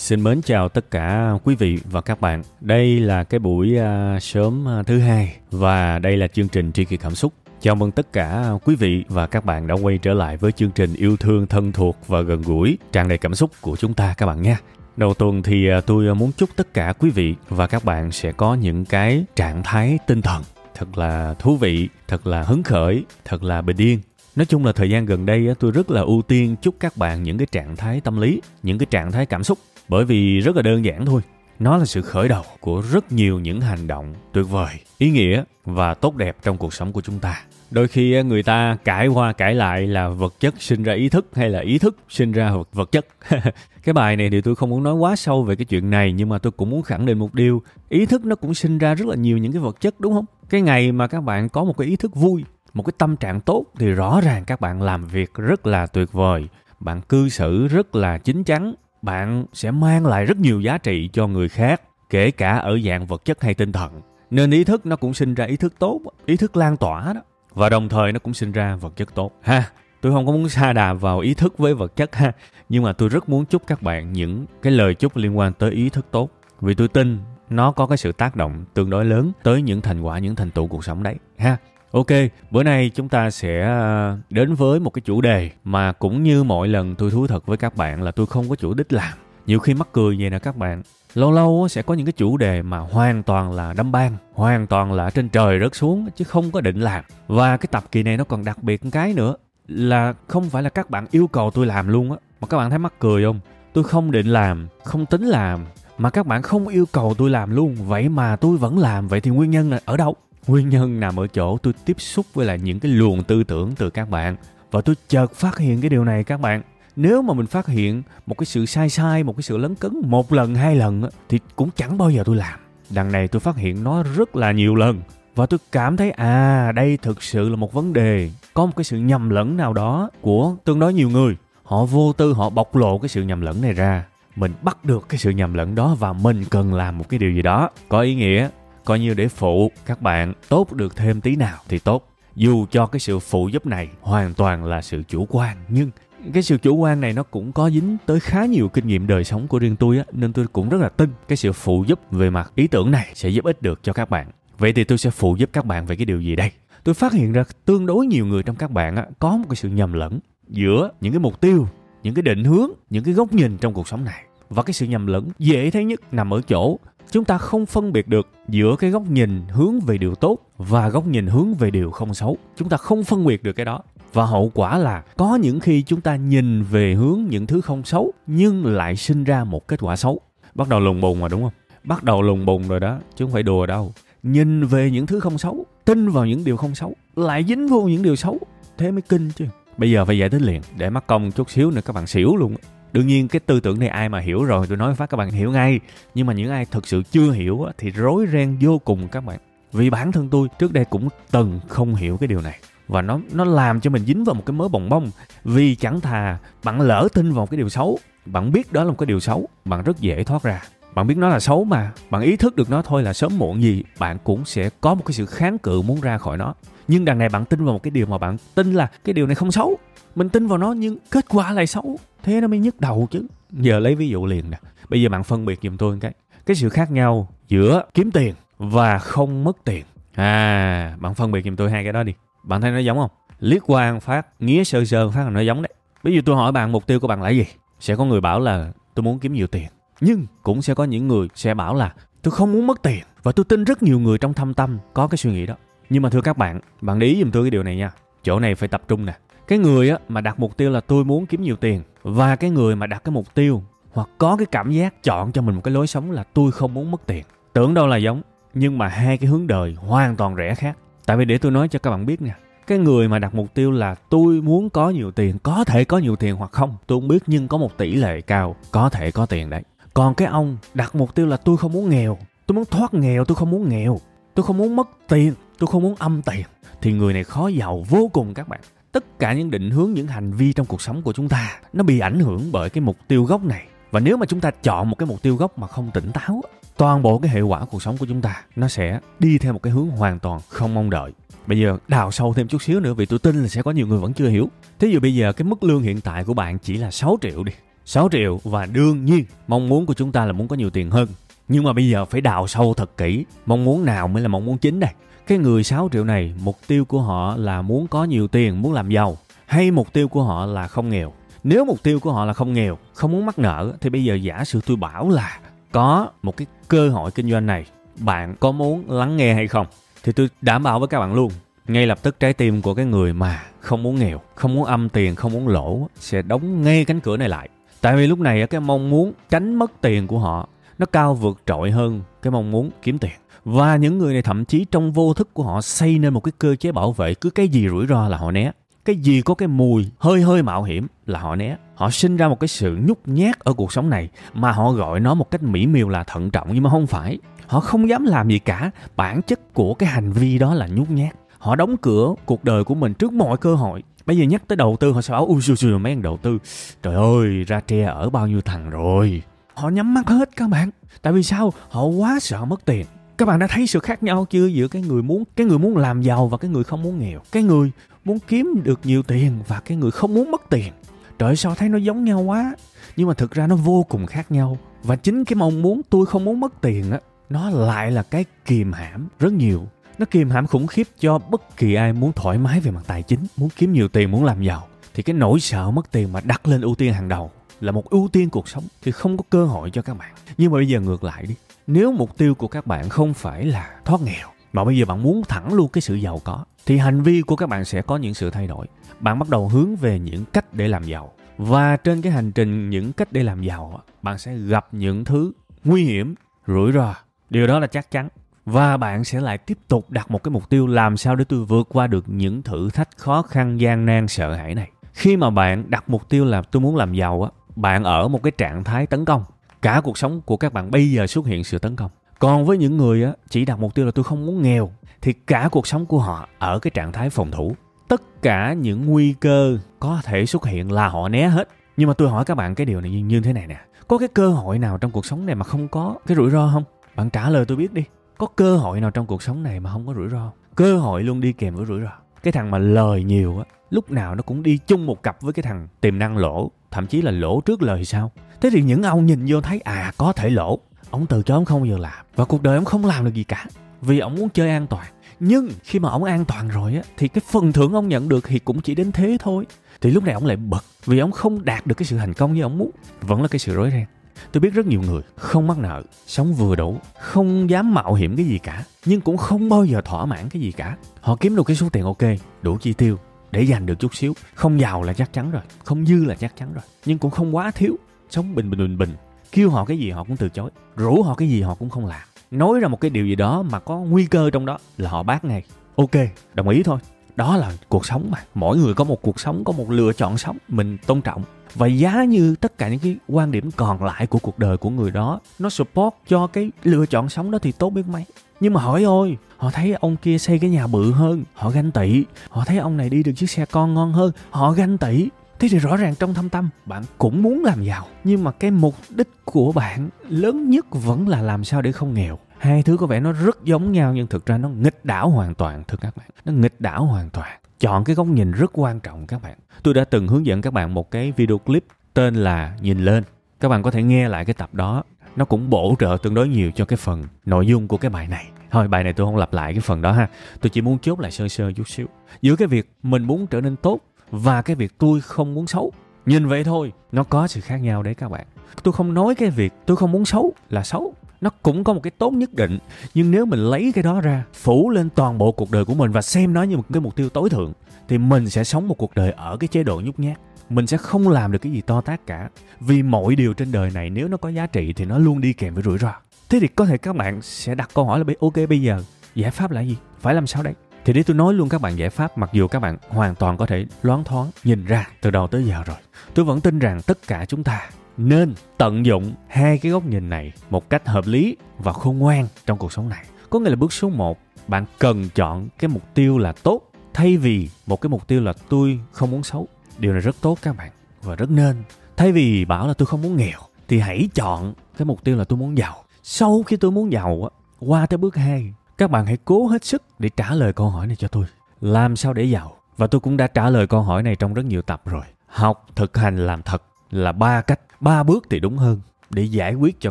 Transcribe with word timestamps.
Xin 0.00 0.22
mến 0.22 0.42
chào 0.42 0.68
tất 0.68 0.90
cả 0.90 1.32
quý 1.44 1.54
vị 1.54 1.78
và 1.84 2.00
các 2.00 2.20
bạn. 2.20 2.42
Đây 2.60 3.00
là 3.00 3.24
cái 3.24 3.38
buổi 3.38 3.76
uh, 3.78 4.22
sớm 4.22 4.66
uh, 4.80 4.86
thứ 4.86 4.98
hai 4.98 5.36
và 5.50 5.98
đây 5.98 6.16
là 6.16 6.28
chương 6.28 6.48
trình 6.48 6.72
Tri 6.72 6.84
Kỳ 6.84 6.96
Cảm 6.96 7.14
Xúc. 7.14 7.32
Chào 7.60 7.74
mừng 7.74 7.90
tất 7.90 8.12
cả 8.12 8.50
quý 8.64 8.74
vị 8.74 9.04
và 9.08 9.26
các 9.26 9.44
bạn 9.44 9.66
đã 9.66 9.74
quay 9.82 9.98
trở 9.98 10.14
lại 10.14 10.36
với 10.36 10.52
chương 10.52 10.70
trình 10.70 10.94
yêu 10.94 11.16
thương 11.16 11.46
thân 11.46 11.72
thuộc 11.72 11.96
và 12.06 12.20
gần 12.20 12.42
gũi, 12.42 12.78
tràn 12.92 13.08
đầy 13.08 13.18
cảm 13.18 13.34
xúc 13.34 13.50
của 13.60 13.76
chúng 13.76 13.94
ta 13.94 14.14
các 14.18 14.26
bạn 14.26 14.42
nha. 14.42 14.58
Đầu 14.96 15.14
tuần 15.14 15.42
thì 15.42 15.68
à, 15.68 15.80
tôi 15.80 16.14
muốn 16.14 16.32
chúc 16.32 16.50
tất 16.56 16.74
cả 16.74 16.92
quý 16.98 17.10
vị 17.10 17.34
và 17.48 17.66
các 17.66 17.84
bạn 17.84 18.12
sẽ 18.12 18.32
có 18.32 18.54
những 18.54 18.84
cái 18.84 19.24
trạng 19.36 19.62
thái 19.62 19.98
tinh 20.06 20.22
thần 20.22 20.42
thật 20.74 20.98
là 20.98 21.34
thú 21.38 21.56
vị, 21.56 21.88
thật 22.08 22.26
là 22.26 22.42
hứng 22.42 22.62
khởi, 22.62 23.04
thật 23.24 23.42
là 23.42 23.62
bình 23.62 23.76
yên 23.76 24.00
Nói 24.36 24.46
chung 24.46 24.64
là 24.64 24.72
thời 24.72 24.90
gian 24.90 25.06
gần 25.06 25.26
đây 25.26 25.48
tôi 25.60 25.70
rất 25.70 25.90
là 25.90 26.00
ưu 26.00 26.22
tiên 26.22 26.56
chúc 26.62 26.74
các 26.80 26.96
bạn 26.96 27.22
những 27.22 27.38
cái 27.38 27.46
trạng 27.46 27.76
thái 27.76 28.00
tâm 28.00 28.20
lý, 28.20 28.40
những 28.62 28.78
cái 28.78 28.86
trạng 28.90 29.12
thái 29.12 29.26
cảm 29.26 29.44
xúc 29.44 29.58
bởi 29.90 30.04
vì 30.04 30.40
rất 30.40 30.56
là 30.56 30.62
đơn 30.62 30.84
giản 30.84 31.06
thôi. 31.06 31.22
Nó 31.58 31.76
là 31.76 31.84
sự 31.84 32.02
khởi 32.02 32.28
đầu 32.28 32.42
của 32.60 32.82
rất 32.92 33.12
nhiều 33.12 33.40
những 33.40 33.60
hành 33.60 33.86
động 33.86 34.14
tuyệt 34.32 34.46
vời, 34.50 34.74
ý 34.98 35.10
nghĩa 35.10 35.44
và 35.64 35.94
tốt 35.94 36.16
đẹp 36.16 36.36
trong 36.42 36.56
cuộc 36.56 36.74
sống 36.74 36.92
của 36.92 37.00
chúng 37.00 37.18
ta. 37.18 37.42
Đôi 37.70 37.88
khi 37.88 38.22
người 38.22 38.42
ta 38.42 38.76
cãi 38.84 39.08
qua 39.08 39.32
cãi 39.32 39.54
lại 39.54 39.86
là 39.86 40.08
vật 40.08 40.34
chất 40.40 40.54
sinh 40.58 40.82
ra 40.82 40.94
ý 40.94 41.08
thức 41.08 41.26
hay 41.34 41.48
là 41.48 41.60
ý 41.60 41.78
thức 41.78 41.96
sinh 42.08 42.32
ra 42.32 42.52
vật, 42.52 42.68
vật 42.72 42.92
chất. 42.92 43.06
cái 43.84 43.92
bài 43.92 44.16
này 44.16 44.30
thì 44.30 44.40
tôi 44.40 44.54
không 44.54 44.70
muốn 44.70 44.82
nói 44.82 44.94
quá 44.94 45.16
sâu 45.16 45.42
về 45.44 45.56
cái 45.56 45.64
chuyện 45.64 45.90
này 45.90 46.12
nhưng 46.12 46.28
mà 46.28 46.38
tôi 46.38 46.50
cũng 46.50 46.70
muốn 46.70 46.82
khẳng 46.82 47.06
định 47.06 47.18
một 47.18 47.34
điều, 47.34 47.62
ý 47.88 48.06
thức 48.06 48.24
nó 48.24 48.34
cũng 48.34 48.54
sinh 48.54 48.78
ra 48.78 48.94
rất 48.94 49.08
là 49.08 49.14
nhiều 49.14 49.38
những 49.38 49.52
cái 49.52 49.60
vật 49.60 49.80
chất 49.80 50.00
đúng 50.00 50.12
không? 50.12 50.24
Cái 50.50 50.60
ngày 50.60 50.92
mà 50.92 51.06
các 51.06 51.20
bạn 51.20 51.48
có 51.48 51.64
một 51.64 51.78
cái 51.78 51.88
ý 51.88 51.96
thức 51.96 52.14
vui 52.14 52.44
một 52.74 52.82
cái 52.82 52.92
tâm 52.98 53.16
trạng 53.16 53.40
tốt 53.40 53.64
thì 53.78 53.86
rõ 53.86 54.20
ràng 54.20 54.44
các 54.44 54.60
bạn 54.60 54.82
làm 54.82 55.06
việc 55.06 55.34
rất 55.34 55.66
là 55.66 55.86
tuyệt 55.86 56.12
vời 56.12 56.48
bạn 56.80 57.00
cư 57.00 57.28
xử 57.28 57.66
rất 57.66 57.94
là 57.94 58.18
chín 58.18 58.44
chắn 58.44 58.74
bạn 59.02 59.44
sẽ 59.52 59.70
mang 59.70 60.06
lại 60.06 60.24
rất 60.24 60.36
nhiều 60.36 60.60
giá 60.60 60.78
trị 60.78 61.10
cho 61.12 61.26
người 61.26 61.48
khác, 61.48 61.82
kể 62.10 62.30
cả 62.30 62.56
ở 62.56 62.78
dạng 62.78 63.06
vật 63.06 63.24
chất 63.24 63.42
hay 63.42 63.54
tinh 63.54 63.72
thần. 63.72 64.00
Nên 64.30 64.50
ý 64.50 64.64
thức 64.64 64.86
nó 64.86 64.96
cũng 64.96 65.14
sinh 65.14 65.34
ra 65.34 65.44
ý 65.44 65.56
thức 65.56 65.74
tốt, 65.78 66.00
ý 66.26 66.36
thức 66.36 66.56
lan 66.56 66.76
tỏa 66.76 67.12
đó. 67.12 67.20
Và 67.54 67.68
đồng 67.68 67.88
thời 67.88 68.12
nó 68.12 68.18
cũng 68.18 68.34
sinh 68.34 68.52
ra 68.52 68.76
vật 68.76 68.96
chất 68.96 69.14
tốt. 69.14 69.32
Ha, 69.42 69.64
tôi 70.00 70.12
không 70.12 70.26
có 70.26 70.32
muốn 70.32 70.48
xa 70.48 70.72
đà 70.72 70.92
vào 70.92 71.20
ý 71.20 71.34
thức 71.34 71.58
với 71.58 71.74
vật 71.74 71.96
chất 71.96 72.16
ha, 72.16 72.32
nhưng 72.68 72.82
mà 72.82 72.92
tôi 72.92 73.08
rất 73.08 73.28
muốn 73.28 73.44
chúc 73.44 73.66
các 73.66 73.82
bạn 73.82 74.12
những 74.12 74.46
cái 74.62 74.72
lời 74.72 74.94
chúc 74.94 75.16
liên 75.16 75.38
quan 75.38 75.52
tới 75.52 75.70
ý 75.70 75.88
thức 75.88 76.06
tốt. 76.10 76.30
Vì 76.60 76.74
tôi 76.74 76.88
tin 76.88 77.18
nó 77.50 77.72
có 77.72 77.86
cái 77.86 77.96
sự 77.96 78.12
tác 78.12 78.36
động 78.36 78.64
tương 78.74 78.90
đối 78.90 79.04
lớn 79.04 79.32
tới 79.42 79.62
những 79.62 79.80
thành 79.80 80.00
quả, 80.00 80.18
những 80.18 80.36
thành 80.36 80.50
tựu 80.50 80.66
cuộc 80.66 80.84
sống 80.84 81.02
đấy. 81.02 81.14
Ha 81.38 81.56
Ok, 81.92 82.06
bữa 82.50 82.62
nay 82.62 82.90
chúng 82.94 83.08
ta 83.08 83.30
sẽ 83.30 83.62
à, 83.62 84.16
đến 84.30 84.54
với 84.54 84.80
một 84.80 84.90
cái 84.90 85.02
chủ 85.04 85.20
đề 85.20 85.50
mà 85.64 85.92
cũng 85.92 86.22
như 86.22 86.44
mọi 86.44 86.68
lần 86.68 86.94
tôi 86.94 87.10
thú 87.10 87.26
thật 87.26 87.46
với 87.46 87.56
các 87.56 87.76
bạn 87.76 88.02
là 88.02 88.10
tôi 88.10 88.26
không 88.26 88.48
có 88.48 88.56
chủ 88.56 88.74
đích 88.74 88.92
làm. 88.92 89.12
Nhiều 89.46 89.58
khi 89.58 89.74
mắc 89.74 89.88
cười 89.92 90.16
vậy 90.20 90.30
nè 90.30 90.38
các 90.38 90.56
bạn. 90.56 90.82
Lâu 91.14 91.32
lâu 91.32 91.66
sẽ 91.70 91.82
có 91.82 91.94
những 91.94 92.06
cái 92.06 92.12
chủ 92.12 92.36
đề 92.36 92.62
mà 92.62 92.78
hoàn 92.78 93.22
toàn 93.22 93.52
là 93.52 93.72
đâm 93.72 93.92
ban, 93.92 94.16
hoàn 94.32 94.66
toàn 94.66 94.92
là 94.92 95.10
trên 95.10 95.28
trời 95.28 95.60
rớt 95.60 95.74
xuống 95.74 96.08
chứ 96.16 96.24
không 96.24 96.50
có 96.50 96.60
định 96.60 96.80
làm. 96.80 97.04
Và 97.28 97.56
cái 97.56 97.68
tập 97.70 97.84
kỳ 97.92 98.02
này 98.02 98.16
nó 98.16 98.24
còn 98.24 98.44
đặc 98.44 98.62
biệt 98.62 98.84
một 98.84 98.90
cái 98.92 99.14
nữa 99.14 99.36
là 99.68 100.14
không 100.28 100.50
phải 100.50 100.62
là 100.62 100.70
các 100.70 100.90
bạn 100.90 101.06
yêu 101.10 101.26
cầu 101.26 101.50
tôi 101.50 101.66
làm 101.66 101.88
luôn 101.88 102.12
á. 102.12 102.16
Mà 102.40 102.48
các 102.48 102.56
bạn 102.56 102.70
thấy 102.70 102.78
mắc 102.78 102.92
cười 102.98 103.24
không? 103.24 103.40
Tôi 103.72 103.84
không 103.84 104.10
định 104.10 104.26
làm, 104.26 104.68
không 104.84 105.06
tính 105.06 105.22
làm 105.22 105.64
mà 105.98 106.10
các 106.10 106.26
bạn 106.26 106.42
không 106.42 106.68
yêu 106.68 106.86
cầu 106.92 107.14
tôi 107.18 107.30
làm 107.30 107.56
luôn 107.56 107.74
vậy 107.74 108.08
mà 108.08 108.36
tôi 108.36 108.56
vẫn 108.56 108.78
làm 108.78 109.08
vậy 109.08 109.20
thì 109.20 109.30
nguyên 109.30 109.50
nhân 109.50 109.70
là 109.70 109.80
ở 109.84 109.96
đâu 109.96 110.16
Nguyên 110.50 110.68
nhân 110.68 111.00
nằm 111.00 111.20
ở 111.20 111.26
chỗ 111.26 111.58
tôi 111.58 111.72
tiếp 111.84 112.00
xúc 112.00 112.26
với 112.34 112.46
lại 112.46 112.58
những 112.58 112.80
cái 112.80 112.92
luồng 112.92 113.22
tư 113.22 113.44
tưởng 113.44 113.72
từ 113.78 113.90
các 113.90 114.10
bạn. 114.10 114.36
Và 114.70 114.80
tôi 114.80 114.94
chợt 115.08 115.34
phát 115.34 115.58
hiện 115.58 115.80
cái 115.80 115.90
điều 115.90 116.04
này 116.04 116.24
các 116.24 116.40
bạn. 116.40 116.62
Nếu 116.96 117.22
mà 117.22 117.34
mình 117.34 117.46
phát 117.46 117.66
hiện 117.66 118.02
một 118.26 118.38
cái 118.38 118.46
sự 118.46 118.66
sai 118.66 118.90
sai, 118.90 119.24
một 119.24 119.36
cái 119.36 119.42
sự 119.42 119.56
lấn 119.56 119.74
cấn 119.74 119.92
một 120.04 120.32
lần, 120.32 120.54
hai 120.54 120.76
lần 120.76 121.02
thì 121.28 121.38
cũng 121.56 121.70
chẳng 121.76 121.98
bao 121.98 122.10
giờ 122.10 122.22
tôi 122.26 122.36
làm. 122.36 122.58
Đằng 122.90 123.12
này 123.12 123.28
tôi 123.28 123.40
phát 123.40 123.56
hiện 123.56 123.84
nó 123.84 124.02
rất 124.02 124.36
là 124.36 124.52
nhiều 124.52 124.74
lần. 124.74 125.00
Và 125.34 125.46
tôi 125.46 125.60
cảm 125.72 125.96
thấy 125.96 126.10
à 126.10 126.72
đây 126.72 126.96
thực 126.96 127.22
sự 127.22 127.48
là 127.48 127.56
một 127.56 127.72
vấn 127.72 127.92
đề. 127.92 128.30
Có 128.54 128.66
một 128.66 128.72
cái 128.76 128.84
sự 128.84 128.98
nhầm 128.98 129.30
lẫn 129.30 129.56
nào 129.56 129.72
đó 129.72 130.10
của 130.20 130.56
tương 130.64 130.80
đối 130.80 130.94
nhiều 130.94 131.10
người. 131.10 131.36
Họ 131.62 131.84
vô 131.84 132.12
tư 132.12 132.32
họ 132.32 132.50
bộc 132.50 132.76
lộ 132.76 132.98
cái 132.98 133.08
sự 133.08 133.22
nhầm 133.22 133.40
lẫn 133.40 133.62
này 133.62 133.72
ra. 133.72 134.04
Mình 134.36 134.52
bắt 134.62 134.84
được 134.84 135.08
cái 135.08 135.18
sự 135.18 135.30
nhầm 135.30 135.54
lẫn 135.54 135.74
đó 135.74 135.96
và 135.98 136.12
mình 136.12 136.44
cần 136.50 136.74
làm 136.74 136.98
một 136.98 137.08
cái 137.08 137.18
điều 137.18 137.32
gì 137.32 137.42
đó. 137.42 137.70
Có 137.88 138.00
ý 138.00 138.14
nghĩa 138.14 138.48
coi 138.84 139.00
như 139.00 139.14
để 139.14 139.28
phụ 139.28 139.70
các 139.86 140.02
bạn 140.02 140.32
tốt 140.48 140.72
được 140.72 140.96
thêm 140.96 141.20
tí 141.20 141.36
nào 141.36 141.58
thì 141.68 141.78
tốt. 141.78 142.06
Dù 142.34 142.66
cho 142.70 142.86
cái 142.86 143.00
sự 143.00 143.18
phụ 143.18 143.48
giúp 143.48 143.66
này 143.66 143.88
hoàn 144.00 144.34
toàn 144.34 144.64
là 144.64 144.82
sự 144.82 145.02
chủ 145.08 145.26
quan 145.30 145.56
nhưng 145.68 145.90
cái 146.32 146.42
sự 146.42 146.58
chủ 146.58 146.76
quan 146.76 147.00
này 147.00 147.12
nó 147.12 147.22
cũng 147.22 147.52
có 147.52 147.70
dính 147.70 147.96
tới 148.06 148.20
khá 148.20 148.44
nhiều 148.44 148.68
kinh 148.68 148.86
nghiệm 148.86 149.06
đời 149.06 149.24
sống 149.24 149.48
của 149.48 149.58
riêng 149.58 149.76
tôi 149.76 149.98
á 149.98 150.04
nên 150.12 150.32
tôi 150.32 150.46
cũng 150.52 150.68
rất 150.68 150.80
là 150.80 150.88
tin 150.88 151.10
cái 151.28 151.36
sự 151.36 151.52
phụ 151.52 151.84
giúp 151.86 152.00
về 152.10 152.30
mặt 152.30 152.52
ý 152.54 152.66
tưởng 152.66 152.90
này 152.90 153.12
sẽ 153.14 153.28
giúp 153.28 153.44
ích 153.44 153.62
được 153.62 153.80
cho 153.82 153.92
các 153.92 154.10
bạn. 154.10 154.30
Vậy 154.58 154.72
thì 154.72 154.84
tôi 154.84 154.98
sẽ 154.98 155.10
phụ 155.10 155.36
giúp 155.36 155.50
các 155.52 155.66
bạn 155.66 155.86
về 155.86 155.96
cái 155.96 156.04
điều 156.04 156.20
gì 156.20 156.36
đây? 156.36 156.50
Tôi 156.84 156.94
phát 156.94 157.12
hiện 157.12 157.32
ra 157.32 157.44
tương 157.64 157.86
đối 157.86 158.06
nhiều 158.06 158.26
người 158.26 158.42
trong 158.42 158.56
các 158.56 158.70
bạn 158.70 158.96
á, 158.96 159.06
có 159.18 159.36
một 159.36 159.44
cái 159.48 159.56
sự 159.56 159.68
nhầm 159.68 159.92
lẫn 159.92 160.18
giữa 160.48 160.90
những 161.00 161.12
cái 161.12 161.20
mục 161.20 161.40
tiêu 161.40 161.66
những 162.02 162.14
cái 162.14 162.22
định 162.22 162.44
hướng 162.44 162.70
những 162.90 163.04
cái 163.04 163.14
góc 163.14 163.32
nhìn 163.32 163.58
trong 163.58 163.74
cuộc 163.74 163.88
sống 163.88 164.04
này. 164.04 164.24
Và 164.50 164.62
cái 164.62 164.74
sự 164.74 164.86
nhầm 164.86 165.06
lẫn 165.06 165.28
dễ 165.38 165.70
thấy 165.70 165.84
nhất 165.84 166.00
nằm 166.12 166.34
ở 166.34 166.40
chỗ 166.48 166.78
chúng 167.10 167.24
ta 167.24 167.38
không 167.38 167.66
phân 167.66 167.92
biệt 167.92 168.08
được 168.08 168.28
giữa 168.48 168.76
cái 168.78 168.90
góc 168.90 169.02
nhìn 169.10 169.42
hướng 169.48 169.80
về 169.80 169.98
điều 169.98 170.14
tốt 170.14 170.38
và 170.58 170.88
góc 170.88 171.06
nhìn 171.06 171.26
hướng 171.26 171.54
về 171.54 171.70
điều 171.70 171.90
không 171.90 172.14
xấu. 172.14 172.36
Chúng 172.56 172.68
ta 172.68 172.76
không 172.76 173.04
phân 173.04 173.26
biệt 173.26 173.42
được 173.42 173.52
cái 173.52 173.64
đó. 173.64 173.82
Và 174.12 174.26
hậu 174.26 174.50
quả 174.54 174.78
là 174.78 175.02
có 175.16 175.38
những 175.42 175.60
khi 175.60 175.82
chúng 175.82 176.00
ta 176.00 176.16
nhìn 176.16 176.62
về 176.62 176.94
hướng 176.94 177.20
những 177.30 177.46
thứ 177.46 177.60
không 177.60 177.84
xấu 177.84 178.12
nhưng 178.26 178.66
lại 178.66 178.96
sinh 178.96 179.24
ra 179.24 179.44
một 179.44 179.68
kết 179.68 179.80
quả 179.82 179.96
xấu. 179.96 180.20
Bắt 180.54 180.68
đầu 180.68 180.80
lùng 180.80 181.00
bùng 181.00 181.20
rồi 181.20 181.28
đúng 181.28 181.42
không? 181.42 181.52
Bắt 181.84 182.04
đầu 182.04 182.22
lùng 182.22 182.46
bùng 182.46 182.68
rồi 182.68 182.80
đó, 182.80 182.98
chứ 183.16 183.24
không 183.24 183.32
phải 183.32 183.42
đùa 183.42 183.66
đâu. 183.66 183.92
Nhìn 184.22 184.64
về 184.64 184.90
những 184.90 185.06
thứ 185.06 185.20
không 185.20 185.38
xấu, 185.38 185.66
tin 185.84 186.08
vào 186.08 186.26
những 186.26 186.44
điều 186.44 186.56
không 186.56 186.74
xấu, 186.74 186.94
lại 187.16 187.44
dính 187.48 187.68
vô 187.68 187.82
những 187.82 188.02
điều 188.02 188.16
xấu, 188.16 188.38
thế 188.78 188.90
mới 188.90 189.02
kinh 189.02 189.30
chứ. 189.30 189.44
Bây 189.76 189.90
giờ 189.90 190.04
phải 190.04 190.18
giải 190.18 190.28
thích 190.28 190.42
liền, 190.42 190.62
để 190.78 190.90
mắc 190.90 191.06
công 191.06 191.32
chút 191.32 191.50
xíu 191.50 191.70
nữa 191.70 191.80
các 191.84 191.92
bạn 191.92 192.06
xỉu 192.06 192.36
luôn 192.36 192.54
đương 192.92 193.06
nhiên 193.06 193.28
cái 193.28 193.40
tư 193.40 193.60
tưởng 193.60 193.78
này 193.78 193.88
ai 193.88 194.08
mà 194.08 194.20
hiểu 194.20 194.44
rồi, 194.44 194.66
tôi 194.66 194.76
nói 194.76 194.94
phát 194.94 195.10
các 195.10 195.16
bạn 195.16 195.30
hiểu 195.30 195.50
ngay. 195.50 195.80
Nhưng 196.14 196.26
mà 196.26 196.32
những 196.32 196.50
ai 196.50 196.64
thực 196.64 196.86
sự 196.86 197.02
chưa 197.10 197.30
hiểu 197.30 197.66
thì 197.78 197.90
rối 197.90 198.26
ren 198.32 198.56
vô 198.60 198.78
cùng 198.78 199.08
các 199.08 199.24
bạn. 199.24 199.38
Vì 199.72 199.90
bản 199.90 200.12
thân 200.12 200.28
tôi 200.28 200.48
trước 200.58 200.72
đây 200.72 200.84
cũng 200.84 201.08
từng 201.30 201.60
không 201.68 201.94
hiểu 201.94 202.16
cái 202.16 202.26
điều 202.26 202.40
này. 202.40 202.58
Và 202.88 203.02
nó 203.02 203.20
nó 203.32 203.44
làm 203.44 203.80
cho 203.80 203.90
mình 203.90 204.04
dính 204.04 204.24
vào 204.24 204.34
một 204.34 204.42
cái 204.46 204.52
mớ 204.52 204.68
bồng 204.68 204.88
bông 204.88 205.10
vì 205.44 205.74
chẳng 205.74 206.00
thà 206.00 206.38
bạn 206.64 206.80
lỡ 206.80 207.08
tin 207.14 207.32
vào 207.32 207.46
cái 207.46 207.58
điều 207.58 207.68
xấu, 207.68 207.98
bạn 208.26 208.52
biết 208.52 208.72
đó 208.72 208.84
là 208.84 208.90
một 208.90 208.96
cái 208.98 209.06
điều 209.06 209.20
xấu, 209.20 209.48
bạn 209.64 209.82
rất 209.82 210.00
dễ 210.00 210.24
thoát 210.24 210.42
ra. 210.42 210.62
Bạn 210.94 211.06
biết 211.06 211.18
nó 211.18 211.28
là 211.28 211.40
xấu 211.40 211.64
mà, 211.64 211.92
bạn 212.10 212.22
ý 212.22 212.36
thức 212.36 212.56
được 212.56 212.70
nó 212.70 212.82
thôi 212.82 213.02
là 213.02 213.12
sớm 213.12 213.38
muộn 213.38 213.62
gì, 213.62 213.82
bạn 213.98 214.18
cũng 214.24 214.44
sẽ 214.44 214.70
có 214.80 214.94
một 214.94 215.02
cái 215.06 215.12
sự 215.12 215.26
kháng 215.26 215.58
cự 215.58 215.82
muốn 215.82 216.00
ra 216.00 216.18
khỏi 216.18 216.36
nó. 216.36 216.54
Nhưng 216.88 217.04
đằng 217.04 217.18
này 217.18 217.28
bạn 217.28 217.44
tin 217.44 217.64
vào 217.64 217.72
một 217.72 217.82
cái 217.82 217.90
điều 217.90 218.06
mà 218.06 218.18
bạn 218.18 218.36
tin 218.54 218.72
là 218.72 218.90
cái 219.04 219.12
điều 219.12 219.26
này 219.26 219.34
không 219.34 219.52
xấu. 219.52 219.78
Mình 220.14 220.28
tin 220.28 220.46
vào 220.46 220.58
nó 220.58 220.72
nhưng 220.72 220.96
kết 221.10 221.26
quả 221.28 221.52
lại 221.52 221.66
xấu 221.66 221.98
thế 222.22 222.40
nó 222.40 222.48
mới 222.48 222.58
nhức 222.58 222.80
đầu 222.80 223.08
chứ. 223.10 223.26
Giờ 223.50 223.78
lấy 223.78 223.94
ví 223.94 224.08
dụ 224.08 224.26
liền 224.26 224.50
nè. 224.50 224.58
Bây 224.88 225.02
giờ 225.02 225.08
bạn 225.08 225.24
phân 225.24 225.46
biệt 225.46 225.58
giùm 225.62 225.76
tôi 225.76 225.98
cái. 226.00 226.12
Cái 226.46 226.56
sự 226.56 226.68
khác 226.68 226.90
nhau 226.90 227.28
giữa 227.48 227.82
kiếm 227.94 228.10
tiền 228.10 228.34
và 228.58 228.98
không 228.98 229.44
mất 229.44 229.56
tiền. 229.64 229.84
À 230.14 230.96
bạn 231.00 231.14
phân 231.14 231.32
biệt 231.32 231.44
giùm 231.44 231.56
tôi 231.56 231.70
hai 231.70 231.84
cái 231.84 231.92
đó 231.92 232.02
đi. 232.02 232.14
Bạn 232.44 232.60
thấy 232.60 232.70
nó 232.70 232.78
giống 232.78 232.98
không? 232.98 233.10
Liếc 233.40 233.62
qua 233.66 233.98
phát 233.98 234.26
nghĩa 234.40 234.64
sơ 234.64 234.84
sơ 234.84 235.10
phát 235.10 235.24
là 235.24 235.30
nó 235.30 235.40
giống 235.40 235.62
đấy. 235.62 235.72
Ví 236.02 236.14
dụ 236.14 236.20
tôi 236.24 236.36
hỏi 236.36 236.52
bạn 236.52 236.72
mục 236.72 236.86
tiêu 236.86 237.00
của 237.00 237.08
bạn 237.08 237.22
là 237.22 237.28
gì? 237.28 237.46
Sẽ 237.80 237.96
có 237.96 238.04
người 238.04 238.20
bảo 238.20 238.40
là 238.40 238.72
tôi 238.94 239.02
muốn 239.02 239.18
kiếm 239.18 239.32
nhiều 239.32 239.46
tiền. 239.46 239.68
Nhưng 240.00 240.26
cũng 240.42 240.62
sẽ 240.62 240.74
có 240.74 240.84
những 240.84 241.08
người 241.08 241.28
sẽ 241.34 241.54
bảo 241.54 241.74
là 241.74 241.94
tôi 242.22 242.32
không 242.32 242.52
muốn 242.52 242.66
mất 242.66 242.82
tiền. 242.82 243.04
Và 243.22 243.32
tôi 243.32 243.44
tin 243.44 243.64
rất 243.64 243.82
nhiều 243.82 244.00
người 244.00 244.18
trong 244.18 244.34
thâm 244.34 244.54
tâm 244.54 244.78
có 244.94 245.06
cái 245.06 245.18
suy 245.18 245.32
nghĩ 245.32 245.46
đó. 245.46 245.54
Nhưng 245.90 246.02
mà 246.02 246.10
thưa 246.10 246.20
các 246.20 246.38
bạn 246.38 246.60
bạn 246.80 246.98
để 246.98 247.06
ý 247.06 247.20
giùm 247.20 247.30
tôi 247.30 247.44
cái 247.44 247.50
điều 247.50 247.62
này 247.62 247.76
nha. 247.76 247.90
Chỗ 248.22 248.38
này 248.38 248.54
phải 248.54 248.68
tập 248.68 248.82
trung 248.88 249.06
nè 249.06 249.14
cái 249.50 249.58
người 249.58 249.90
á 249.90 249.98
mà 250.08 250.20
đặt 250.20 250.40
mục 250.40 250.56
tiêu 250.56 250.70
là 250.70 250.80
tôi 250.80 251.04
muốn 251.04 251.26
kiếm 251.26 251.42
nhiều 251.42 251.56
tiền, 251.56 251.82
và 252.02 252.36
cái 252.36 252.50
người 252.50 252.76
mà 252.76 252.86
đặt 252.86 253.04
cái 253.04 253.12
mục 253.12 253.34
tiêu 253.34 253.62
hoặc 253.92 254.08
có 254.18 254.36
cái 254.36 254.46
cảm 254.46 254.70
giác 254.70 255.02
chọn 255.02 255.32
cho 255.32 255.42
mình 255.42 255.54
một 255.54 255.60
cái 255.64 255.74
lối 255.74 255.86
sống 255.86 256.10
là 256.10 256.24
tôi 256.34 256.52
không 256.52 256.74
muốn 256.74 256.90
mất 256.90 257.06
tiền. 257.06 257.24
Tưởng 257.52 257.74
đâu 257.74 257.86
là 257.86 257.96
giống, 257.96 258.22
nhưng 258.54 258.78
mà 258.78 258.88
hai 258.88 259.18
cái 259.18 259.30
hướng 259.30 259.46
đời 259.46 259.76
hoàn 259.78 260.16
toàn 260.16 260.34
rẽ 260.34 260.54
khác. 260.54 260.76
Tại 261.06 261.16
vì 261.16 261.24
để 261.24 261.38
tôi 261.38 261.52
nói 261.52 261.68
cho 261.68 261.78
các 261.78 261.90
bạn 261.90 262.06
biết 262.06 262.22
nha, 262.22 262.36
cái 262.66 262.78
người 262.78 263.08
mà 263.08 263.18
đặt 263.18 263.34
mục 263.34 263.54
tiêu 263.54 263.70
là 263.70 263.94
tôi 263.94 264.40
muốn 264.40 264.70
có 264.70 264.90
nhiều 264.90 265.10
tiền, 265.10 265.38
có 265.42 265.64
thể 265.64 265.84
có 265.84 265.98
nhiều 265.98 266.16
tiền 266.16 266.36
hoặc 266.36 266.52
không, 266.52 266.74
tôi 266.86 267.00
không 267.00 267.08
biết, 267.08 267.22
nhưng 267.26 267.48
có 267.48 267.58
một 267.58 267.78
tỷ 267.78 267.94
lệ 267.94 268.20
cao, 268.20 268.56
có 268.70 268.88
thể 268.88 269.10
có 269.10 269.26
tiền 269.26 269.50
đấy. 269.50 269.62
Còn 269.94 270.14
cái 270.14 270.28
ông 270.28 270.56
đặt 270.74 270.94
mục 270.94 271.14
tiêu 271.14 271.26
là 271.26 271.36
tôi 271.36 271.56
không 271.56 271.72
muốn 271.72 271.88
nghèo, 271.88 272.18
tôi 272.46 272.56
muốn 272.56 272.64
thoát 272.64 272.94
nghèo, 272.94 273.24
tôi 273.24 273.36
không 273.36 273.50
muốn 273.50 273.68
nghèo, 273.68 274.00
tôi 274.34 274.44
không 274.44 274.56
muốn 274.56 274.76
mất 274.76 274.88
tiền, 275.08 275.34
tôi 275.58 275.66
không 275.66 275.82
muốn 275.82 275.94
âm 275.98 276.22
tiền, 276.22 276.46
thì 276.82 276.92
người 276.92 277.12
này 277.12 277.24
khó 277.24 277.48
giàu 277.48 277.84
vô 277.88 278.10
cùng 278.12 278.34
các 278.34 278.48
bạn 278.48 278.60
tất 278.92 279.18
cả 279.18 279.32
những 279.32 279.50
định 279.50 279.70
hướng, 279.70 279.92
những 279.94 280.06
hành 280.06 280.32
vi 280.32 280.52
trong 280.52 280.66
cuộc 280.66 280.82
sống 280.82 281.02
của 281.02 281.12
chúng 281.12 281.28
ta, 281.28 281.60
nó 281.72 281.82
bị 281.82 281.98
ảnh 281.98 282.20
hưởng 282.20 282.52
bởi 282.52 282.70
cái 282.70 282.80
mục 282.80 282.96
tiêu 283.08 283.24
gốc 283.24 283.44
này. 283.44 283.66
Và 283.90 284.00
nếu 284.00 284.16
mà 284.16 284.26
chúng 284.26 284.40
ta 284.40 284.50
chọn 284.62 284.90
một 284.90 284.98
cái 284.98 285.06
mục 285.06 285.22
tiêu 285.22 285.36
gốc 285.36 285.58
mà 285.58 285.66
không 285.66 285.90
tỉnh 285.94 286.12
táo, 286.12 286.42
toàn 286.76 287.02
bộ 287.02 287.18
cái 287.18 287.30
hệ 287.30 287.40
quả 287.40 287.64
cuộc 287.64 287.82
sống 287.82 287.96
của 287.96 288.06
chúng 288.06 288.22
ta 288.22 288.42
nó 288.56 288.68
sẽ 288.68 289.00
đi 289.18 289.38
theo 289.38 289.52
một 289.52 289.62
cái 289.62 289.72
hướng 289.72 289.88
hoàn 289.88 290.18
toàn 290.18 290.40
không 290.48 290.74
mong 290.74 290.90
đợi. 290.90 291.12
Bây 291.46 291.58
giờ 291.58 291.78
đào 291.88 292.10
sâu 292.10 292.34
thêm 292.34 292.48
chút 292.48 292.62
xíu 292.62 292.80
nữa 292.80 292.94
vì 292.94 293.06
tôi 293.06 293.18
tin 293.18 293.42
là 293.42 293.48
sẽ 293.48 293.62
có 293.62 293.70
nhiều 293.70 293.86
người 293.86 293.98
vẫn 293.98 294.12
chưa 294.12 294.28
hiểu. 294.28 294.48
Thí 294.78 294.90
dụ 294.90 295.00
bây 295.00 295.14
giờ 295.14 295.32
cái 295.32 295.44
mức 295.44 295.64
lương 295.64 295.82
hiện 295.82 296.00
tại 296.00 296.24
của 296.24 296.34
bạn 296.34 296.58
chỉ 296.58 296.76
là 296.76 296.90
6 296.90 297.18
triệu 297.20 297.44
đi. 297.44 297.52
6 297.84 298.08
triệu 298.12 298.40
và 298.44 298.66
đương 298.66 299.04
nhiên, 299.04 299.24
mong 299.48 299.68
muốn 299.68 299.86
của 299.86 299.94
chúng 299.94 300.12
ta 300.12 300.24
là 300.24 300.32
muốn 300.32 300.48
có 300.48 300.56
nhiều 300.56 300.70
tiền 300.70 300.90
hơn. 300.90 301.08
Nhưng 301.48 301.64
mà 301.64 301.72
bây 301.72 301.88
giờ 301.88 302.04
phải 302.04 302.20
đào 302.20 302.46
sâu 302.46 302.74
thật 302.74 302.96
kỹ, 302.96 303.24
mong 303.46 303.64
muốn 303.64 303.84
nào 303.84 304.08
mới 304.08 304.22
là 304.22 304.28
mong 304.28 304.44
muốn 304.44 304.58
chính 304.58 304.80
đây? 304.80 304.90
Cái 305.30 305.38
người 305.38 305.64
6 305.64 305.88
triệu 305.92 306.04
này, 306.04 306.34
mục 306.42 306.56
tiêu 306.66 306.84
của 306.84 307.00
họ 307.00 307.36
là 307.36 307.62
muốn 307.62 307.86
có 307.86 308.04
nhiều 308.04 308.28
tiền, 308.28 308.62
muốn 308.62 308.72
làm 308.72 308.88
giàu, 308.88 309.16
hay 309.46 309.70
mục 309.70 309.92
tiêu 309.92 310.08
của 310.08 310.22
họ 310.22 310.46
là 310.46 310.66
không 310.66 310.88
nghèo? 310.88 311.12
Nếu 311.44 311.64
mục 311.64 311.82
tiêu 311.82 312.00
của 312.00 312.12
họ 312.12 312.24
là 312.24 312.32
không 312.32 312.52
nghèo, 312.52 312.78
không 312.94 313.12
muốn 313.12 313.26
mắc 313.26 313.38
nợ, 313.38 313.72
thì 313.80 313.90
bây 313.90 314.04
giờ 314.04 314.14
giả 314.14 314.44
sử 314.44 314.60
tôi 314.66 314.76
bảo 314.76 315.08
là 315.08 315.40
có 315.72 316.10
một 316.22 316.36
cái 316.36 316.46
cơ 316.68 316.88
hội 316.88 317.10
kinh 317.10 317.30
doanh 317.30 317.46
này, 317.46 317.66
bạn 317.98 318.36
có 318.40 318.52
muốn 318.52 318.90
lắng 318.90 319.16
nghe 319.16 319.34
hay 319.34 319.48
không? 319.48 319.66
Thì 320.02 320.12
tôi 320.12 320.28
đảm 320.40 320.62
bảo 320.62 320.78
với 320.78 320.88
các 320.88 321.00
bạn 321.00 321.14
luôn, 321.14 321.32
ngay 321.68 321.86
lập 321.86 321.98
tức 322.02 322.20
trái 322.20 322.32
tim 322.32 322.62
của 322.62 322.74
cái 322.74 322.84
người 322.84 323.12
mà 323.12 323.42
không 323.60 323.82
muốn 323.82 323.98
nghèo, 323.98 324.20
không 324.34 324.54
muốn 324.54 324.64
âm 324.64 324.88
tiền, 324.88 325.14
không 325.14 325.32
muốn 325.32 325.48
lỗ 325.48 325.88
sẽ 325.96 326.22
đóng 326.22 326.62
ngay 326.62 326.84
cánh 326.84 327.00
cửa 327.00 327.16
này 327.16 327.28
lại. 327.28 327.48
Tại 327.80 327.96
vì 327.96 328.06
lúc 328.06 328.18
này 328.18 328.46
cái 328.46 328.60
mong 328.60 328.90
muốn 328.90 329.12
tránh 329.30 329.54
mất 329.54 329.72
tiền 329.80 330.06
của 330.06 330.18
họ, 330.18 330.48
nó 330.78 330.86
cao 330.86 331.14
vượt 331.14 331.38
trội 331.46 331.70
hơn 331.70 332.00
cái 332.22 332.30
mong 332.30 332.50
muốn 332.50 332.70
kiếm 332.82 332.98
tiền 332.98 333.12
và 333.44 333.76
những 333.76 333.98
người 333.98 334.12
này 334.12 334.22
thậm 334.22 334.44
chí 334.44 334.66
trong 334.70 334.92
vô 334.92 335.14
thức 335.14 335.34
của 335.34 335.42
họ 335.42 335.60
xây 335.60 335.98
nên 335.98 336.14
một 336.14 336.20
cái 336.20 336.32
cơ 336.38 336.56
chế 336.56 336.72
bảo 336.72 336.92
vệ. 336.92 337.14
Cứ 337.14 337.30
cái 337.30 337.48
gì 337.48 337.68
rủi 337.68 337.86
ro 337.86 338.08
là 338.08 338.16
họ 338.16 338.30
né. 338.30 338.52
Cái 338.84 338.96
gì 338.96 339.20
có 339.20 339.34
cái 339.34 339.48
mùi 339.48 339.90
hơi 339.98 340.22
hơi 340.22 340.42
mạo 340.42 340.62
hiểm 340.62 340.86
là 341.06 341.20
họ 341.20 341.36
né. 341.36 341.56
Họ 341.74 341.90
sinh 341.90 342.16
ra 342.16 342.28
một 342.28 342.40
cái 342.40 342.48
sự 342.48 342.78
nhút 342.84 342.98
nhát 343.06 343.38
ở 343.38 343.52
cuộc 343.52 343.72
sống 343.72 343.90
này 343.90 344.08
mà 344.34 344.52
họ 344.52 344.72
gọi 344.72 345.00
nó 345.00 345.14
một 345.14 345.30
cách 345.30 345.42
mỹ 345.42 345.66
miều 345.66 345.88
là 345.88 346.04
thận 346.04 346.30
trọng. 346.30 346.48
Nhưng 346.54 346.62
mà 346.62 346.70
không 346.70 346.86
phải. 346.86 347.18
Họ 347.46 347.60
không 347.60 347.88
dám 347.88 348.04
làm 348.04 348.28
gì 348.28 348.38
cả. 348.38 348.70
Bản 348.96 349.22
chất 349.22 349.54
của 349.54 349.74
cái 349.74 349.88
hành 349.88 350.12
vi 350.12 350.38
đó 350.38 350.54
là 350.54 350.66
nhút 350.66 350.90
nhát. 350.90 351.16
Họ 351.38 351.56
đóng 351.56 351.76
cửa 351.76 352.14
cuộc 352.24 352.44
đời 352.44 352.64
của 352.64 352.74
mình 352.74 352.94
trước 352.94 353.12
mọi 353.12 353.36
cơ 353.36 353.54
hội. 353.54 353.82
Bây 354.06 354.16
giờ 354.16 354.24
nhắc 354.24 354.42
tới 354.48 354.56
đầu 354.56 354.76
tư, 354.80 354.92
họ 354.92 355.02
sẽ 355.02 355.12
bảo, 355.12 355.26
ui, 355.26 355.42
xui 355.42 355.78
mấy 355.78 355.92
anh 355.92 356.02
đầu 356.02 356.16
tư. 356.22 356.38
Trời 356.82 356.94
ơi, 356.94 357.44
ra 357.44 357.60
tre 357.60 357.84
ở 357.84 358.10
bao 358.10 358.26
nhiêu 358.26 358.40
thằng 358.40 358.70
rồi. 358.70 359.22
Họ 359.54 359.68
nhắm 359.68 359.94
mắt 359.94 360.08
hết 360.08 360.36
các 360.36 360.48
bạn. 360.48 360.70
Tại 361.02 361.12
vì 361.12 361.22
sao? 361.22 361.52
Họ 361.68 361.84
quá 361.84 362.18
sợ 362.20 362.44
mất 362.44 362.64
tiền 362.64 362.86
các 363.20 363.26
bạn 363.26 363.38
đã 363.38 363.46
thấy 363.46 363.66
sự 363.66 363.78
khác 363.80 364.02
nhau 364.02 364.26
chưa 364.30 364.46
giữa 364.46 364.68
cái 364.68 364.82
người 364.82 365.02
muốn, 365.02 365.24
cái 365.36 365.46
người 365.46 365.58
muốn 365.58 365.76
làm 365.76 366.02
giàu 366.02 366.28
và 366.28 366.38
cái 366.38 366.50
người 366.50 366.64
không 366.64 366.82
muốn 366.82 366.98
nghèo? 366.98 367.20
Cái 367.32 367.42
người 367.42 367.70
muốn 368.04 368.18
kiếm 368.28 368.60
được 368.64 368.80
nhiều 368.84 369.02
tiền 369.02 369.38
và 369.48 369.60
cái 369.60 369.76
người 369.76 369.90
không 369.90 370.14
muốn 370.14 370.30
mất 370.30 370.42
tiền? 370.50 370.72
Trời 371.18 371.36
sao 371.36 371.54
thấy 371.54 371.68
nó 371.68 371.78
giống 371.78 372.04
nhau 372.04 372.20
quá. 372.20 372.56
Nhưng 372.96 373.08
mà 373.08 373.14
thực 373.14 373.30
ra 373.30 373.46
nó 373.46 373.56
vô 373.56 373.86
cùng 373.88 374.06
khác 374.06 374.32
nhau. 374.32 374.58
Và 374.82 374.96
chính 374.96 375.24
cái 375.24 375.34
mong 375.34 375.62
muốn 375.62 375.80
tôi 375.90 376.06
không 376.06 376.24
muốn 376.24 376.40
mất 376.40 376.60
tiền 376.60 376.90
á, 376.90 377.00
nó 377.30 377.50
lại 377.50 377.90
là 377.90 378.02
cái 378.02 378.24
kìm 378.44 378.72
hãm 378.72 379.08
rất 379.18 379.32
nhiều. 379.32 379.66
Nó 379.98 380.06
kìm 380.10 380.30
hãm 380.30 380.46
khủng 380.46 380.66
khiếp 380.66 380.86
cho 381.00 381.18
bất 381.18 381.56
kỳ 381.56 381.74
ai 381.74 381.92
muốn 381.92 382.12
thoải 382.12 382.38
mái 382.38 382.60
về 382.60 382.70
mặt 382.70 382.82
tài 382.86 383.02
chính, 383.02 383.26
muốn 383.36 383.48
kiếm 383.56 383.72
nhiều 383.72 383.88
tiền, 383.88 384.10
muốn 384.10 384.24
làm 384.24 384.42
giàu. 384.42 384.66
Thì 384.94 385.02
cái 385.02 385.14
nỗi 385.14 385.40
sợ 385.40 385.70
mất 385.70 385.90
tiền 385.90 386.12
mà 386.12 386.20
đặt 386.24 386.48
lên 386.48 386.60
ưu 386.60 386.74
tiên 386.74 386.92
hàng 386.92 387.08
đầu 387.08 387.30
là 387.60 387.72
một 387.72 387.90
ưu 387.90 388.08
tiên 388.12 388.30
cuộc 388.30 388.48
sống 388.48 388.64
thì 388.82 388.92
không 388.92 389.16
có 389.16 389.24
cơ 389.30 389.44
hội 389.44 389.70
cho 389.70 389.82
các 389.82 389.98
bạn. 389.98 390.14
Nhưng 390.38 390.52
mà 390.52 390.56
bây 390.56 390.68
giờ 390.68 390.80
ngược 390.80 391.04
lại 391.04 391.26
đi 391.26 391.34
nếu 391.72 391.92
mục 391.92 392.18
tiêu 392.18 392.34
của 392.34 392.48
các 392.48 392.66
bạn 392.66 392.88
không 392.88 393.14
phải 393.14 393.44
là 393.44 393.70
thoát 393.84 394.00
nghèo, 394.02 394.28
mà 394.52 394.64
bây 394.64 394.78
giờ 394.78 394.84
bạn 394.84 395.02
muốn 395.02 395.22
thẳng 395.28 395.54
luôn 395.54 395.68
cái 395.68 395.82
sự 395.82 395.94
giàu 395.94 396.20
có, 396.24 396.44
thì 396.66 396.78
hành 396.78 397.02
vi 397.02 397.22
của 397.22 397.36
các 397.36 397.48
bạn 397.48 397.64
sẽ 397.64 397.82
có 397.82 397.96
những 397.96 398.14
sự 398.14 398.30
thay 398.30 398.46
đổi. 398.46 398.66
Bạn 399.00 399.18
bắt 399.18 399.28
đầu 399.28 399.48
hướng 399.48 399.76
về 399.76 399.98
những 399.98 400.24
cách 400.32 400.54
để 400.54 400.68
làm 400.68 400.84
giàu. 400.84 401.12
Và 401.38 401.76
trên 401.76 402.02
cái 402.02 402.12
hành 402.12 402.32
trình 402.32 402.70
những 402.70 402.92
cách 402.92 403.12
để 403.12 403.22
làm 403.22 403.42
giàu 403.42 403.80
bạn 404.02 404.18
sẽ 404.18 404.36
gặp 404.36 404.66
những 404.72 405.04
thứ 405.04 405.32
nguy 405.64 405.84
hiểm, 405.84 406.14
rủi 406.46 406.72
ro. 406.72 406.94
Điều 407.30 407.46
đó 407.46 407.58
là 407.58 407.66
chắc 407.66 407.90
chắn. 407.90 408.08
Và 408.44 408.76
bạn 408.76 409.04
sẽ 409.04 409.20
lại 409.20 409.38
tiếp 409.38 409.58
tục 409.68 409.90
đặt 409.90 410.10
một 410.10 410.22
cái 410.22 410.30
mục 410.30 410.48
tiêu 410.48 410.66
làm 410.66 410.96
sao 410.96 411.16
để 411.16 411.24
tôi 411.24 411.44
vượt 411.44 411.68
qua 411.68 411.86
được 411.86 412.04
những 412.06 412.42
thử 412.42 412.70
thách 412.70 412.88
khó 412.96 413.22
khăn, 413.22 413.60
gian 413.60 413.86
nan, 413.86 414.08
sợ 414.08 414.34
hãi 414.34 414.54
này. 414.54 414.70
Khi 414.92 415.16
mà 415.16 415.30
bạn 415.30 415.64
đặt 415.70 415.90
mục 415.90 416.08
tiêu 416.08 416.24
là 416.24 416.42
tôi 416.42 416.60
muốn 416.60 416.76
làm 416.76 416.92
giàu 416.92 417.22
á, 417.22 417.30
bạn 417.56 417.84
ở 417.84 418.08
một 418.08 418.22
cái 418.22 418.30
trạng 418.30 418.64
thái 418.64 418.86
tấn 418.86 419.04
công 419.04 419.24
cả 419.62 419.80
cuộc 419.84 419.98
sống 419.98 420.20
của 420.24 420.36
các 420.36 420.52
bạn 420.52 420.70
bây 420.70 420.90
giờ 420.90 421.06
xuất 421.06 421.26
hiện 421.26 421.44
sự 421.44 421.58
tấn 421.58 421.76
công. 421.76 421.90
Còn 422.18 422.46
với 422.46 422.58
những 422.58 422.76
người 422.76 423.04
á, 423.04 423.12
chỉ 423.28 423.44
đặt 423.44 423.58
mục 423.58 423.74
tiêu 423.74 423.86
là 423.86 423.92
tôi 423.94 424.04
không 424.04 424.26
muốn 424.26 424.42
nghèo, 424.42 424.70
thì 425.00 425.12
cả 425.12 425.48
cuộc 425.52 425.66
sống 425.66 425.86
của 425.86 425.98
họ 425.98 426.28
ở 426.38 426.58
cái 426.58 426.70
trạng 426.70 426.92
thái 426.92 427.10
phòng 427.10 427.30
thủ. 427.30 427.54
Tất 427.88 428.22
cả 428.22 428.52
những 428.52 428.86
nguy 428.86 429.12
cơ 429.12 429.58
có 429.80 430.00
thể 430.04 430.26
xuất 430.26 430.46
hiện 430.46 430.72
là 430.72 430.88
họ 430.88 431.08
né 431.08 431.28
hết. 431.28 431.48
Nhưng 431.76 431.88
mà 431.88 431.94
tôi 431.94 432.08
hỏi 432.08 432.24
các 432.24 432.34
bạn 432.34 432.54
cái 432.54 432.66
điều 432.66 432.80
này 432.80 432.90
như 432.90 433.20
thế 433.20 433.32
này 433.32 433.46
nè. 433.46 433.60
Có 433.88 433.98
cái 433.98 434.08
cơ 434.08 434.30
hội 434.30 434.58
nào 434.58 434.78
trong 434.78 434.90
cuộc 434.90 435.06
sống 435.06 435.26
này 435.26 435.34
mà 435.34 435.44
không 435.44 435.68
có 435.68 435.96
cái 436.06 436.16
rủi 436.16 436.30
ro 436.30 436.50
không? 436.52 436.64
Bạn 436.96 437.10
trả 437.10 437.30
lời 437.30 437.44
tôi 437.44 437.56
biết 437.56 437.72
đi. 437.72 437.84
Có 438.18 438.26
cơ 438.26 438.56
hội 438.56 438.80
nào 438.80 438.90
trong 438.90 439.06
cuộc 439.06 439.22
sống 439.22 439.42
này 439.42 439.60
mà 439.60 439.70
không 439.72 439.86
có 439.86 439.94
rủi 439.94 440.08
ro 440.08 440.32
cơ 440.60 440.78
hội 440.78 441.02
luôn 441.02 441.20
đi 441.20 441.32
kèm 441.32 441.54
với 441.54 441.66
rủi 441.66 441.80
ro. 441.80 441.90
Cái 442.22 442.32
thằng 442.32 442.50
mà 442.50 442.58
lời 442.58 443.04
nhiều 443.04 443.38
á 443.38 443.44
lúc 443.70 443.90
nào 443.90 444.14
nó 444.14 444.22
cũng 444.22 444.42
đi 444.42 444.58
chung 444.66 444.86
một 444.86 445.02
cặp 445.02 445.22
với 445.22 445.32
cái 445.32 445.42
thằng 445.42 445.68
tiềm 445.80 445.98
năng 445.98 446.16
lỗ, 446.16 446.50
thậm 446.70 446.86
chí 446.86 447.02
là 447.02 447.10
lỗ 447.10 447.40
trước 447.40 447.62
lời 447.62 447.84
sao. 447.84 448.12
thế 448.40 448.50
thì 448.52 448.62
những 448.62 448.82
ông 448.82 449.06
nhìn 449.06 449.24
vô 449.28 449.40
thấy 449.40 449.60
à 449.60 449.92
có 449.96 450.12
thể 450.12 450.30
lỗ. 450.30 450.58
Ông 450.90 451.06
từ 451.06 451.22
chối, 451.22 451.34
ông 451.34 451.44
không 451.44 451.60
bao 451.60 451.66
giờ 451.66 451.78
làm. 451.78 452.06
Và 452.16 452.24
cuộc 452.24 452.42
đời 452.42 452.56
ông 452.56 452.64
không 452.64 452.84
làm 452.84 453.04
được 453.04 453.14
gì 453.14 453.24
cả, 453.24 453.46
vì 453.82 453.98
ông 453.98 454.14
muốn 454.14 454.28
chơi 454.28 454.50
an 454.50 454.66
toàn. 454.66 454.86
Nhưng 455.20 455.48
khi 455.62 455.78
mà 455.78 455.90
ông 455.90 456.04
an 456.04 456.24
toàn 456.24 456.48
rồi 456.48 456.74
á, 456.74 456.82
thì 456.96 457.08
cái 457.08 457.22
phần 457.30 457.52
thưởng 457.52 457.72
ông 457.72 457.88
nhận 457.88 458.08
được 458.08 458.24
thì 458.26 458.38
cũng 458.38 458.60
chỉ 458.60 458.74
đến 458.74 458.92
thế 458.92 459.16
thôi. 459.20 459.46
Thì 459.80 459.90
lúc 459.90 460.04
này 460.04 460.14
ông 460.14 460.26
lại 460.26 460.36
bật 460.36 460.64
vì 460.84 460.98
ông 460.98 461.12
không 461.12 461.44
đạt 461.44 461.66
được 461.66 461.74
cái 461.74 461.86
sự 461.86 461.98
thành 461.98 462.14
công 462.14 462.34
như 462.34 462.42
ông 462.42 462.58
muốn. 462.58 462.70
Vẫn 463.00 463.22
là 463.22 463.28
cái 463.28 463.38
sự 463.38 463.54
rối 463.54 463.70
ren. 463.70 463.84
Tôi 464.32 464.40
biết 464.40 464.54
rất 464.54 464.66
nhiều 464.66 464.82
người 464.82 465.02
không 465.16 465.46
mắc 465.46 465.58
nợ, 465.58 465.82
sống 466.06 466.34
vừa 466.34 466.54
đủ, 466.54 466.78
không 467.00 467.50
dám 467.50 467.74
mạo 467.74 467.94
hiểm 467.94 468.16
cái 468.16 468.26
gì 468.26 468.38
cả, 468.38 468.64
nhưng 468.84 469.00
cũng 469.00 469.16
không 469.16 469.48
bao 469.48 469.64
giờ 469.64 469.80
thỏa 469.84 470.06
mãn 470.06 470.28
cái 470.28 470.42
gì 470.42 470.52
cả. 470.52 470.76
Họ 471.00 471.16
kiếm 471.16 471.36
được 471.36 471.42
cái 471.46 471.56
số 471.56 471.68
tiền 471.68 471.84
ok, 471.84 472.02
đủ 472.42 472.58
chi 472.60 472.72
tiêu 472.72 472.98
để 473.30 473.42
dành 473.42 473.66
được 473.66 473.78
chút 473.78 473.94
xíu. 473.94 474.14
Không 474.34 474.60
giàu 474.60 474.82
là 474.82 474.92
chắc 474.92 475.12
chắn 475.12 475.30
rồi 475.30 475.42
không 475.64 475.86
dư 475.86 476.04
là 476.04 476.14
chắc 476.14 476.36
chắn 476.36 476.52
rồi. 476.52 476.62
Nhưng 476.84 476.98
cũng 476.98 477.10
không 477.10 477.36
quá 477.36 477.50
thiếu. 477.50 477.76
Sống 478.10 478.34
bình 478.34 478.50
bình 478.50 478.58
bình 478.58 478.78
bình. 478.78 478.90
Kêu 479.32 479.50
họ 479.50 479.64
cái 479.64 479.78
gì 479.78 479.90
họ 479.90 480.04
cũng 480.04 480.16
từ 480.16 480.28
chối. 480.28 480.50
Rủ 480.76 481.02
họ 481.02 481.14
cái 481.14 481.28
gì 481.28 481.42
họ 481.42 481.54
cũng 481.54 481.70
không 481.70 481.86
làm. 481.86 482.00
Nói 482.30 482.60
ra 482.60 482.68
một 482.68 482.80
cái 482.80 482.90
điều 482.90 483.06
gì 483.06 483.14
đó 483.14 483.42
mà 483.42 483.60
có 483.60 483.78
nguy 483.78 484.06
cơ 484.06 484.30
trong 484.30 484.46
đó 484.46 484.58
là 484.76 484.90
họ 484.90 485.02
bác 485.02 485.24
ngay. 485.24 485.44
Ok. 485.76 485.90
Đồng 486.34 486.48
ý 486.48 486.62
thôi. 486.62 486.78
Đó 487.16 487.36
là 487.36 487.52
cuộc 487.68 487.86
sống 487.86 488.10
mà. 488.10 488.18
Mỗi 488.34 488.56
người 488.56 488.74
có 488.74 488.84
một 488.84 489.02
cuộc 489.02 489.20
sống 489.20 489.44
có 489.44 489.52
một 489.52 489.70
lựa 489.70 489.92
chọn 489.92 490.18
sống 490.18 490.36
mình 490.48 490.78
tôn 490.86 491.02
trọng. 491.02 491.22
Và 491.54 491.66
giá 491.66 492.04
như 492.04 492.34
tất 492.40 492.58
cả 492.58 492.68
những 492.68 492.78
cái 492.78 492.96
quan 493.08 493.30
điểm 493.30 493.50
còn 493.56 493.84
lại 493.84 494.06
của 494.06 494.18
cuộc 494.18 494.38
đời 494.38 494.56
của 494.56 494.70
người 494.70 494.90
đó 494.90 495.20
nó 495.38 495.50
support 495.50 495.94
cho 496.08 496.26
cái 496.26 496.50
lựa 496.62 496.86
chọn 496.86 497.08
sống 497.08 497.30
đó 497.30 497.38
thì 497.38 497.52
tốt 497.52 497.70
biết 497.70 497.88
mấy 497.88 498.04
nhưng 498.40 498.54
mà 498.54 498.60
hỏi 498.60 498.82
ôi, 498.82 499.16
họ 499.36 499.50
thấy 499.50 499.72
ông 499.72 499.96
kia 499.96 500.18
xây 500.18 500.38
cái 500.38 500.50
nhà 500.50 500.66
bự 500.66 500.92
hơn, 500.92 501.24
họ 501.34 501.50
ganh 501.50 501.70
tị. 501.70 502.04
Họ 502.28 502.44
thấy 502.44 502.58
ông 502.58 502.76
này 502.76 502.90
đi 502.90 503.02
được 503.02 503.12
chiếc 503.16 503.30
xe 503.30 503.46
con 503.46 503.74
ngon 503.74 503.92
hơn, 503.92 504.12
họ 504.30 504.52
ganh 504.52 504.78
tị. 504.78 505.08
Thế 505.38 505.48
thì 505.50 505.58
rõ 505.58 505.76
ràng 505.76 505.94
trong 505.94 506.14
thâm 506.14 506.28
tâm, 506.28 506.48
bạn 506.66 506.82
cũng 506.98 507.22
muốn 507.22 507.44
làm 507.44 507.64
giàu. 507.64 507.86
Nhưng 508.04 508.24
mà 508.24 508.30
cái 508.32 508.50
mục 508.50 508.74
đích 508.88 509.08
của 509.24 509.52
bạn 509.52 509.88
lớn 510.08 510.50
nhất 510.50 510.66
vẫn 510.70 511.08
là 511.08 511.22
làm 511.22 511.44
sao 511.44 511.62
để 511.62 511.72
không 511.72 511.94
nghèo. 511.94 512.18
Hai 512.38 512.62
thứ 512.62 512.76
có 512.76 512.86
vẻ 512.86 513.00
nó 513.00 513.12
rất 513.12 513.44
giống 513.44 513.72
nhau, 513.72 513.94
nhưng 513.94 514.06
thực 514.06 514.26
ra 514.26 514.38
nó 514.38 514.48
nghịch 514.48 514.84
đảo 514.84 515.10
hoàn 515.10 515.34
toàn, 515.34 515.64
thưa 515.68 515.78
các 515.80 515.96
bạn. 515.96 516.06
Nó 516.24 516.32
nghịch 516.32 516.60
đảo 516.60 516.84
hoàn 516.84 517.10
toàn. 517.10 517.40
Chọn 517.60 517.84
cái 517.84 517.96
góc 517.96 518.06
nhìn 518.06 518.32
rất 518.32 518.50
quan 518.52 518.80
trọng, 518.80 519.06
các 519.06 519.22
bạn. 519.22 519.38
Tôi 519.62 519.74
đã 519.74 519.84
từng 519.84 520.08
hướng 520.08 520.26
dẫn 520.26 520.42
các 520.42 520.52
bạn 520.52 520.74
một 520.74 520.90
cái 520.90 521.12
video 521.16 521.38
clip 521.38 521.64
tên 521.94 522.14
là 522.14 522.56
nhìn 522.60 522.84
lên. 522.84 523.04
Các 523.40 523.48
bạn 523.48 523.62
có 523.62 523.70
thể 523.70 523.82
nghe 523.82 524.08
lại 524.08 524.24
cái 524.24 524.34
tập 524.34 524.54
đó 524.54 524.82
nó 525.16 525.24
cũng 525.24 525.50
bổ 525.50 525.74
trợ 525.78 525.96
tương 526.02 526.14
đối 526.14 526.28
nhiều 526.28 526.50
cho 526.50 526.64
cái 526.64 526.76
phần 526.76 527.04
nội 527.26 527.46
dung 527.46 527.68
của 527.68 527.76
cái 527.76 527.90
bài 527.90 528.08
này. 528.08 528.26
Thôi, 528.50 528.68
bài 528.68 528.84
này 528.84 528.92
tôi 528.92 529.06
không 529.06 529.16
lặp 529.16 529.32
lại 529.32 529.52
cái 529.52 529.60
phần 529.60 529.82
đó 529.82 529.92
ha. 529.92 530.08
Tôi 530.40 530.50
chỉ 530.50 530.60
muốn 530.60 530.78
chốt 530.78 531.00
lại 531.00 531.10
sơ 531.10 531.28
sơ 531.28 531.52
chút 531.52 531.68
xíu. 531.68 531.86
Giữa 532.22 532.36
cái 532.36 532.48
việc 532.48 532.70
mình 532.82 533.04
muốn 533.04 533.26
trở 533.26 533.40
nên 533.40 533.56
tốt 533.56 533.80
và 534.10 534.42
cái 534.42 534.56
việc 534.56 534.78
tôi 534.78 535.00
không 535.00 535.34
muốn 535.34 535.46
xấu. 535.46 535.72
Nhìn 536.06 536.26
vậy 536.26 536.44
thôi, 536.44 536.72
nó 536.92 537.04
có 537.04 537.26
sự 537.26 537.40
khác 537.40 537.56
nhau 537.56 537.82
đấy 537.82 537.94
các 537.94 538.08
bạn. 538.08 538.26
Tôi 538.62 538.72
không 538.72 538.94
nói 538.94 539.14
cái 539.14 539.30
việc 539.30 539.52
tôi 539.66 539.76
không 539.76 539.92
muốn 539.92 540.04
xấu 540.04 540.32
là 540.50 540.62
xấu. 540.62 540.94
Nó 541.20 541.30
cũng 541.42 541.64
có 541.64 541.72
một 541.72 541.80
cái 541.82 541.90
tốt 541.90 542.10
nhất 542.10 542.34
định. 542.34 542.58
Nhưng 542.94 543.10
nếu 543.10 543.26
mình 543.26 543.40
lấy 543.40 543.72
cái 543.74 543.84
đó 543.84 544.00
ra, 544.00 544.24
phủ 544.34 544.70
lên 544.70 544.88
toàn 544.94 545.18
bộ 545.18 545.32
cuộc 545.32 545.50
đời 545.50 545.64
của 545.64 545.74
mình 545.74 545.90
và 545.90 546.02
xem 546.02 546.32
nó 546.32 546.42
như 546.42 546.56
một 546.56 546.64
cái 546.72 546.80
mục 546.80 546.96
tiêu 546.96 547.08
tối 547.08 547.30
thượng, 547.30 547.52
thì 547.88 547.98
mình 547.98 548.30
sẽ 548.30 548.44
sống 548.44 548.68
một 548.68 548.74
cuộc 548.78 548.94
đời 548.94 549.12
ở 549.12 549.36
cái 549.36 549.48
chế 549.48 549.62
độ 549.62 549.80
nhút 549.84 549.98
nhát 549.98 550.18
mình 550.50 550.66
sẽ 550.66 550.76
không 550.76 551.08
làm 551.08 551.32
được 551.32 551.38
cái 551.38 551.52
gì 551.52 551.60
to 551.60 551.80
tát 551.80 552.06
cả. 552.06 552.28
Vì 552.60 552.82
mọi 552.82 553.14
điều 553.14 553.34
trên 553.34 553.52
đời 553.52 553.70
này 553.74 553.90
nếu 553.90 554.08
nó 554.08 554.16
có 554.16 554.28
giá 554.28 554.46
trị 554.46 554.72
thì 554.72 554.84
nó 554.84 554.98
luôn 554.98 555.20
đi 555.20 555.32
kèm 555.32 555.54
với 555.54 555.62
rủi 555.62 555.78
ro. 555.78 555.92
Thế 556.28 556.40
thì 556.40 556.48
có 556.48 556.66
thể 556.66 556.78
các 556.78 556.96
bạn 556.96 557.22
sẽ 557.22 557.54
đặt 557.54 557.70
câu 557.74 557.84
hỏi 557.84 557.98
là 557.98 558.04
ok, 558.20 558.34
bây 558.48 558.62
giờ 558.62 558.82
giải 559.14 559.30
pháp 559.30 559.50
là 559.50 559.60
gì? 559.60 559.76
Phải 560.00 560.14
làm 560.14 560.26
sao 560.26 560.42
đây? 560.42 560.54
Thì 560.84 560.92
để 560.92 561.02
tôi 561.02 561.16
nói 561.16 561.34
luôn 561.34 561.48
các 561.48 561.60
bạn 561.60 561.78
giải 561.78 561.90
pháp, 561.90 562.18
mặc 562.18 562.30
dù 562.32 562.48
các 562.48 562.58
bạn 562.58 562.76
hoàn 562.88 563.14
toàn 563.14 563.36
có 563.36 563.46
thể 563.46 563.66
loáng 563.82 564.04
thoáng 564.04 564.30
nhìn 564.44 564.64
ra 564.64 564.88
từ 565.00 565.10
đầu 565.10 565.26
tới 565.26 565.44
giờ 565.44 565.62
rồi. 565.66 565.76
Tôi 566.14 566.24
vẫn 566.24 566.40
tin 566.40 566.58
rằng 566.58 566.80
tất 566.86 566.98
cả 567.06 567.24
chúng 567.28 567.44
ta 567.44 567.70
nên 567.96 568.34
tận 568.58 568.86
dụng 568.86 569.14
hai 569.28 569.58
cái 569.58 569.72
góc 569.72 569.86
nhìn 569.86 570.08
này 570.08 570.32
một 570.50 570.70
cách 570.70 570.86
hợp 570.86 571.06
lý 571.06 571.36
và 571.58 571.72
khôn 571.72 571.98
ngoan 571.98 572.26
trong 572.46 572.58
cuộc 572.58 572.72
sống 572.72 572.88
này. 572.88 573.04
Có 573.30 573.38
nghĩa 573.38 573.50
là 573.50 573.56
bước 573.56 573.72
số 573.72 573.88
1 573.88 574.18
bạn 574.48 574.64
cần 574.78 575.08
chọn 575.14 575.48
cái 575.58 575.68
mục 575.68 575.94
tiêu 575.94 576.18
là 576.18 576.32
tốt 576.32 576.70
thay 576.94 577.16
vì 577.16 577.48
một 577.66 577.80
cái 577.80 577.90
mục 577.90 578.08
tiêu 578.08 578.20
là 578.20 578.32
tôi 578.48 578.80
không 578.92 579.10
muốn 579.10 579.22
xấu 579.22 579.48
điều 579.80 579.92
này 579.92 580.00
rất 580.00 580.16
tốt 580.20 580.38
các 580.42 580.56
bạn, 580.56 580.70
và 581.02 581.16
rất 581.16 581.30
nên. 581.30 581.62
Thay 581.96 582.12
vì 582.12 582.44
bảo 582.44 582.68
là 582.68 582.74
tôi 582.74 582.86
không 582.86 583.02
muốn 583.02 583.16
nghèo, 583.16 583.38
thì 583.68 583.78
hãy 583.78 584.08
chọn 584.14 584.54
cái 584.78 584.86
mục 584.86 585.04
tiêu 585.04 585.16
là 585.16 585.24
tôi 585.24 585.38
muốn 585.38 585.58
giàu. 585.58 585.84
Sau 586.02 586.42
khi 586.42 586.56
tôi 586.56 586.70
muốn 586.70 586.92
giàu 586.92 587.30
qua 587.60 587.86
tới 587.86 587.98
bước 587.98 588.16
2 588.16 588.54
các 588.80 588.90
bạn 588.90 589.06
hãy 589.06 589.16
cố 589.24 589.46
hết 589.46 589.64
sức 589.64 589.82
để 589.98 590.08
trả 590.16 590.34
lời 590.34 590.52
câu 590.52 590.70
hỏi 590.70 590.86
này 590.86 590.96
cho 590.96 591.08
tôi. 591.08 591.26
Làm 591.60 591.96
sao 591.96 592.12
để 592.12 592.24
giàu? 592.24 592.56
Và 592.76 592.86
tôi 592.86 593.00
cũng 593.00 593.16
đã 593.16 593.26
trả 593.26 593.50
lời 593.50 593.66
câu 593.66 593.82
hỏi 593.82 594.02
này 594.02 594.16
trong 594.16 594.34
rất 594.34 594.44
nhiều 594.44 594.62
tập 594.62 594.82
rồi. 594.84 595.02
Học 595.26 595.66
thực 595.76 595.96
hành 595.96 596.26
làm 596.26 596.42
thật 596.42 596.62
là 596.90 597.12
ba 597.12 597.40
cách, 597.40 597.60
ba 597.80 598.02
bước 598.02 598.26
thì 598.30 598.40
đúng 598.40 598.56
hơn 598.56 598.80
để 599.10 599.22
giải 599.22 599.54
quyết 599.54 599.80
cho 599.80 599.90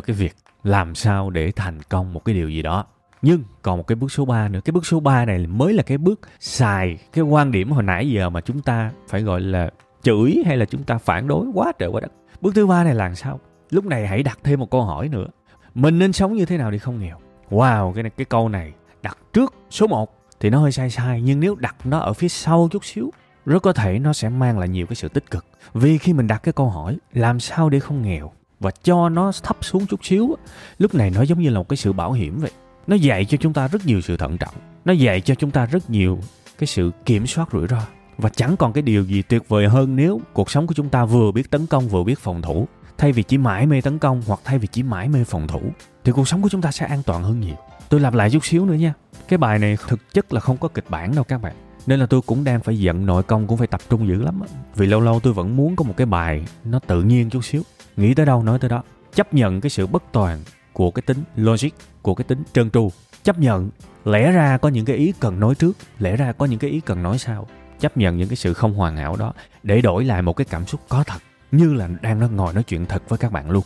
cái 0.00 0.16
việc 0.16 0.36
làm 0.62 0.94
sao 0.94 1.30
để 1.30 1.52
thành 1.56 1.82
công 1.82 2.12
một 2.12 2.24
cái 2.24 2.34
điều 2.34 2.50
gì 2.50 2.62
đó 2.62 2.84
nhưng 3.22 3.42
còn 3.62 3.78
một 3.78 3.86
cái 3.86 3.96
bước 3.96 4.12
số 4.12 4.24
3 4.24 4.48
nữa. 4.48 4.60
Cái 4.64 4.72
bước 4.72 4.86
số 4.86 5.00
3 5.00 5.24
này 5.24 5.46
mới 5.46 5.72
là 5.72 5.82
cái 5.82 5.98
bước 5.98 6.20
xài 6.40 6.98
cái 7.12 7.24
quan 7.24 7.52
điểm 7.52 7.70
hồi 7.70 7.82
nãy 7.82 8.10
giờ 8.10 8.30
mà 8.30 8.40
chúng 8.40 8.60
ta 8.60 8.90
phải 9.08 9.22
gọi 9.22 9.40
là 9.40 9.70
chửi 10.02 10.42
hay 10.46 10.56
là 10.56 10.64
chúng 10.64 10.82
ta 10.82 10.98
phản 10.98 11.28
đối. 11.28 11.46
Quá 11.54 11.72
trời 11.78 11.88
quá 11.88 12.00
đất. 12.00 12.12
Bước 12.40 12.54
thứ 12.54 12.66
ba 12.66 12.84
này 12.84 12.94
là 12.94 13.14
sao? 13.14 13.40
Lúc 13.70 13.84
này 13.84 14.06
hãy 14.06 14.22
đặt 14.22 14.38
thêm 14.44 14.60
một 14.60 14.70
câu 14.70 14.82
hỏi 14.82 15.08
nữa. 15.08 15.26
Mình 15.74 15.98
nên 15.98 16.12
sống 16.12 16.34
như 16.34 16.44
thế 16.44 16.58
nào 16.58 16.70
để 16.70 16.78
không 16.78 17.00
nghèo? 17.00 17.18
Wow, 17.50 17.92
cái 17.92 18.02
này, 18.02 18.10
cái 18.16 18.24
câu 18.24 18.48
này 18.48 18.72
đặt 19.02 19.18
trước 19.32 19.54
số 19.70 19.86
1 19.86 20.10
thì 20.40 20.50
nó 20.50 20.58
hơi 20.58 20.72
sai 20.72 20.90
sai, 20.90 21.22
nhưng 21.22 21.40
nếu 21.40 21.54
đặt 21.54 21.76
nó 21.84 21.98
ở 21.98 22.12
phía 22.12 22.28
sau 22.28 22.68
chút 22.72 22.84
xíu, 22.84 23.10
rất 23.46 23.62
có 23.62 23.72
thể 23.72 23.98
nó 23.98 24.12
sẽ 24.12 24.28
mang 24.28 24.58
lại 24.58 24.68
nhiều 24.68 24.86
cái 24.86 24.96
sự 24.96 25.08
tích 25.08 25.30
cực. 25.30 25.44
Vì 25.74 25.98
khi 25.98 26.12
mình 26.12 26.26
đặt 26.26 26.42
cái 26.42 26.52
câu 26.52 26.68
hỏi, 26.68 26.96
làm 27.12 27.40
sao 27.40 27.68
để 27.68 27.80
không 27.80 28.02
nghèo? 28.02 28.32
Và 28.60 28.70
cho 28.70 29.08
nó 29.08 29.32
thấp 29.42 29.56
xuống 29.60 29.86
chút 29.86 30.04
xíu 30.04 30.36
lúc 30.78 30.94
này 30.94 31.10
nó 31.10 31.22
giống 31.22 31.40
như 31.40 31.50
là 31.50 31.58
một 31.58 31.68
cái 31.68 31.76
sự 31.76 31.92
bảo 31.92 32.12
hiểm 32.12 32.38
vậy 32.40 32.50
nó 32.90 32.96
dạy 32.96 33.24
cho 33.24 33.36
chúng 33.36 33.52
ta 33.52 33.68
rất 33.68 33.86
nhiều 33.86 34.00
sự 34.00 34.16
thận 34.16 34.38
trọng. 34.38 34.54
Nó 34.84 34.92
dạy 34.92 35.20
cho 35.20 35.34
chúng 35.34 35.50
ta 35.50 35.66
rất 35.66 35.90
nhiều 35.90 36.18
cái 36.58 36.66
sự 36.66 36.90
kiểm 37.04 37.26
soát 37.26 37.48
rủi 37.52 37.66
ro. 37.66 37.80
Và 38.18 38.28
chẳng 38.28 38.56
còn 38.56 38.72
cái 38.72 38.82
điều 38.82 39.04
gì 39.04 39.22
tuyệt 39.22 39.48
vời 39.48 39.68
hơn 39.68 39.96
nếu 39.96 40.20
cuộc 40.32 40.50
sống 40.50 40.66
của 40.66 40.74
chúng 40.74 40.88
ta 40.88 41.04
vừa 41.04 41.32
biết 41.32 41.50
tấn 41.50 41.66
công, 41.66 41.88
vừa 41.88 42.04
biết 42.04 42.18
phòng 42.18 42.42
thủ. 42.42 42.68
Thay 42.98 43.12
vì 43.12 43.22
chỉ 43.22 43.38
mãi 43.38 43.66
mê 43.66 43.80
tấn 43.80 43.98
công 43.98 44.22
hoặc 44.26 44.40
thay 44.44 44.58
vì 44.58 44.66
chỉ 44.72 44.82
mãi 44.82 45.08
mê 45.08 45.24
phòng 45.24 45.48
thủ, 45.48 45.60
thì 46.04 46.12
cuộc 46.12 46.28
sống 46.28 46.42
của 46.42 46.48
chúng 46.48 46.62
ta 46.62 46.72
sẽ 46.72 46.86
an 46.86 47.02
toàn 47.06 47.22
hơn 47.22 47.40
nhiều. 47.40 47.54
Tôi 47.88 48.00
lặp 48.00 48.14
lại 48.14 48.30
chút 48.30 48.44
xíu 48.44 48.66
nữa 48.66 48.74
nha. 48.74 48.94
Cái 49.28 49.38
bài 49.38 49.58
này 49.58 49.76
thực 49.88 50.14
chất 50.14 50.32
là 50.32 50.40
không 50.40 50.56
có 50.56 50.68
kịch 50.68 50.90
bản 50.90 51.14
đâu 51.14 51.24
các 51.24 51.42
bạn. 51.42 51.54
Nên 51.86 52.00
là 52.00 52.06
tôi 52.06 52.20
cũng 52.26 52.44
đang 52.44 52.60
phải 52.60 52.78
giận, 52.78 53.06
nội 53.06 53.22
công 53.22 53.46
cũng 53.46 53.58
phải 53.58 53.66
tập 53.66 53.80
trung 53.90 54.08
dữ 54.08 54.22
lắm 54.22 54.40
vì 54.74 54.86
lâu 54.86 55.00
lâu 55.00 55.20
tôi 55.20 55.32
vẫn 55.32 55.56
muốn 55.56 55.76
có 55.76 55.84
một 55.84 55.94
cái 55.96 56.06
bài 56.06 56.44
nó 56.64 56.78
tự 56.78 57.02
nhiên 57.02 57.30
chút 57.30 57.44
xíu. 57.44 57.62
Nghĩ 57.96 58.14
tới 58.14 58.26
đâu, 58.26 58.42
nói 58.42 58.58
tới 58.58 58.70
đó. 58.70 58.82
Chấp 59.14 59.34
nhận 59.34 59.60
cái 59.60 59.70
sự 59.70 59.86
bất 59.86 60.02
toàn 60.12 60.38
của 60.72 60.90
cái 60.90 61.02
tính 61.02 61.18
logic 61.36 61.68
của 62.02 62.14
cái 62.14 62.24
tính 62.24 62.42
trơn 62.52 62.70
tru. 62.70 62.90
Chấp 63.22 63.38
nhận 63.38 63.70
lẽ 64.04 64.32
ra 64.32 64.58
có 64.58 64.68
những 64.68 64.84
cái 64.84 64.96
ý 64.96 65.12
cần 65.20 65.40
nói 65.40 65.54
trước 65.54 65.76
lẽ 65.98 66.16
ra 66.16 66.32
có 66.32 66.46
những 66.46 66.58
cái 66.58 66.70
ý 66.70 66.80
cần 66.80 67.02
nói 67.02 67.18
sau. 67.18 67.46
Chấp 67.80 67.96
nhận 67.96 68.16
những 68.16 68.28
cái 68.28 68.36
sự 68.36 68.54
không 68.54 68.74
hoàn 68.74 68.96
hảo 68.96 69.16
đó 69.16 69.32
để 69.62 69.80
đổi 69.80 70.04
lại 70.04 70.22
một 70.22 70.32
cái 70.32 70.44
cảm 70.50 70.66
xúc 70.66 70.80
có 70.88 71.04
thật 71.04 71.18
như 71.52 71.72
là 71.74 71.88
đang 72.02 72.20
nó 72.20 72.28
ngồi 72.28 72.54
nói 72.54 72.62
chuyện 72.62 72.86
thật 72.86 73.08
với 73.08 73.18
các 73.18 73.32
bạn 73.32 73.50
luôn. 73.50 73.64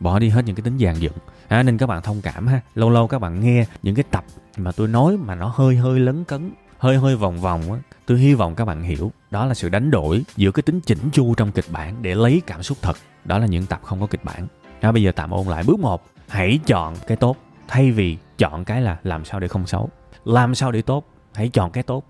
Bỏ 0.00 0.18
đi 0.18 0.28
hết 0.28 0.44
những 0.44 0.56
cái 0.56 0.62
tính 0.62 0.78
dàn 0.78 0.94
dựng. 0.98 1.12
À, 1.48 1.62
nên 1.62 1.78
các 1.78 1.86
bạn 1.86 2.02
thông 2.02 2.22
cảm 2.22 2.46
ha. 2.46 2.60
Lâu 2.74 2.90
lâu 2.90 3.08
các 3.08 3.18
bạn 3.18 3.40
nghe 3.40 3.66
những 3.82 3.94
cái 3.94 4.04
tập 4.10 4.24
mà 4.56 4.72
tôi 4.72 4.88
nói 4.88 5.16
mà 5.16 5.34
nó 5.34 5.52
hơi 5.54 5.76
hơi 5.76 6.00
lấn 6.00 6.24
cấn 6.24 6.50
hơi 6.78 6.96
hơi 6.96 7.16
vòng 7.16 7.40
vòng 7.40 7.72
á 7.72 7.78
tôi 8.06 8.18
hy 8.18 8.34
vọng 8.34 8.54
các 8.54 8.64
bạn 8.64 8.82
hiểu. 8.82 9.12
Đó 9.30 9.46
là 9.46 9.54
sự 9.54 9.68
đánh 9.68 9.90
đổi 9.90 10.24
giữa 10.36 10.50
cái 10.50 10.62
tính 10.62 10.80
chỉnh 10.80 10.98
chu 11.12 11.34
trong 11.34 11.52
kịch 11.52 11.64
bản 11.72 12.02
để 12.02 12.14
lấy 12.14 12.42
cảm 12.46 12.62
xúc 12.62 12.78
thật. 12.82 12.96
Đó 13.24 13.38
là 13.38 13.46
những 13.46 13.66
tập 13.66 13.80
không 13.84 14.00
có 14.00 14.06
kịch 14.06 14.24
bản. 14.24 14.46
À, 14.80 14.92
bây 14.92 15.02
giờ 15.02 15.12
tạm 15.16 15.30
ôn 15.30 15.46
lại 15.46 15.64
bước 15.66 15.80
một 15.80 16.06
hãy 16.32 16.60
chọn 16.66 16.94
cái 17.06 17.16
tốt. 17.16 17.36
Thay 17.68 17.92
vì 17.92 18.16
chọn 18.38 18.64
cái 18.64 18.82
là 18.82 18.96
làm 19.02 19.24
sao 19.24 19.40
để 19.40 19.48
không 19.48 19.66
xấu. 19.66 19.88
Làm 20.24 20.54
sao 20.54 20.72
để 20.72 20.82
tốt? 20.82 21.04
Hãy 21.34 21.48
chọn 21.48 21.70
cái 21.70 21.82
tốt. 21.82 22.04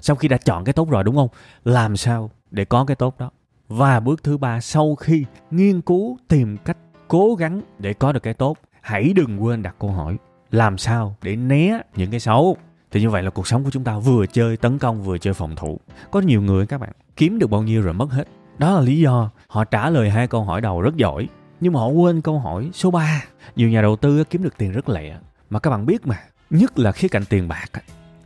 Sau 0.00 0.16
khi 0.16 0.28
đã 0.28 0.36
chọn 0.36 0.64
cái 0.64 0.72
tốt 0.72 0.90
rồi 0.90 1.04
đúng 1.04 1.16
không? 1.16 1.28
Làm 1.64 1.96
sao 1.96 2.30
để 2.50 2.64
có 2.64 2.84
cái 2.84 2.94
tốt 2.96 3.18
đó? 3.18 3.30
Và 3.68 4.00
bước 4.00 4.22
thứ 4.22 4.38
ba, 4.38 4.60
sau 4.60 4.94
khi 4.94 5.24
nghiên 5.50 5.80
cứu, 5.80 6.18
tìm 6.28 6.56
cách 6.56 6.76
cố 7.08 7.34
gắng 7.34 7.62
để 7.78 7.92
có 7.92 8.12
được 8.12 8.22
cái 8.22 8.34
tốt, 8.34 8.56
hãy 8.80 9.12
đừng 9.16 9.44
quên 9.44 9.62
đặt 9.62 9.74
câu 9.78 9.90
hỏi, 9.90 10.16
làm 10.50 10.78
sao 10.78 11.16
để 11.22 11.36
né 11.36 11.78
những 11.96 12.10
cái 12.10 12.20
xấu? 12.20 12.56
Thì 12.90 13.00
như 13.00 13.10
vậy 13.10 13.22
là 13.22 13.30
cuộc 13.30 13.46
sống 13.46 13.64
của 13.64 13.70
chúng 13.70 13.84
ta 13.84 13.98
vừa 13.98 14.26
chơi 14.26 14.56
tấn 14.56 14.78
công, 14.78 15.02
vừa 15.02 15.18
chơi 15.18 15.34
phòng 15.34 15.56
thủ. 15.56 15.80
Có 16.10 16.20
nhiều 16.20 16.42
người 16.42 16.66
các 16.66 16.78
bạn, 16.78 16.92
kiếm 17.16 17.38
được 17.38 17.50
bao 17.50 17.62
nhiêu 17.62 17.82
rồi 17.82 17.94
mất 17.94 18.10
hết. 18.10 18.24
Đó 18.58 18.72
là 18.72 18.80
lý 18.80 19.00
do 19.00 19.30
họ 19.46 19.64
trả 19.64 19.90
lời 19.90 20.10
hai 20.10 20.26
câu 20.26 20.44
hỏi 20.44 20.60
đầu 20.60 20.80
rất 20.80 20.96
giỏi 20.96 21.28
nhưng 21.62 21.72
mà 21.72 21.80
họ 21.80 21.88
quên 21.88 22.20
câu 22.20 22.38
hỏi 22.38 22.70
số 22.72 22.90
3 22.90 23.24
nhiều 23.56 23.68
nhà 23.68 23.82
đầu 23.82 23.96
tư 23.96 24.24
kiếm 24.24 24.42
được 24.42 24.58
tiền 24.58 24.72
rất 24.72 24.88
lẹ. 24.88 25.16
Mà 25.50 25.58
các 25.58 25.70
bạn 25.70 25.86
biết 25.86 26.06
mà, 26.06 26.18
nhất 26.50 26.78
là 26.78 26.92
khía 26.92 27.08
cạnh 27.08 27.24
tiền 27.28 27.48
bạc 27.48 27.66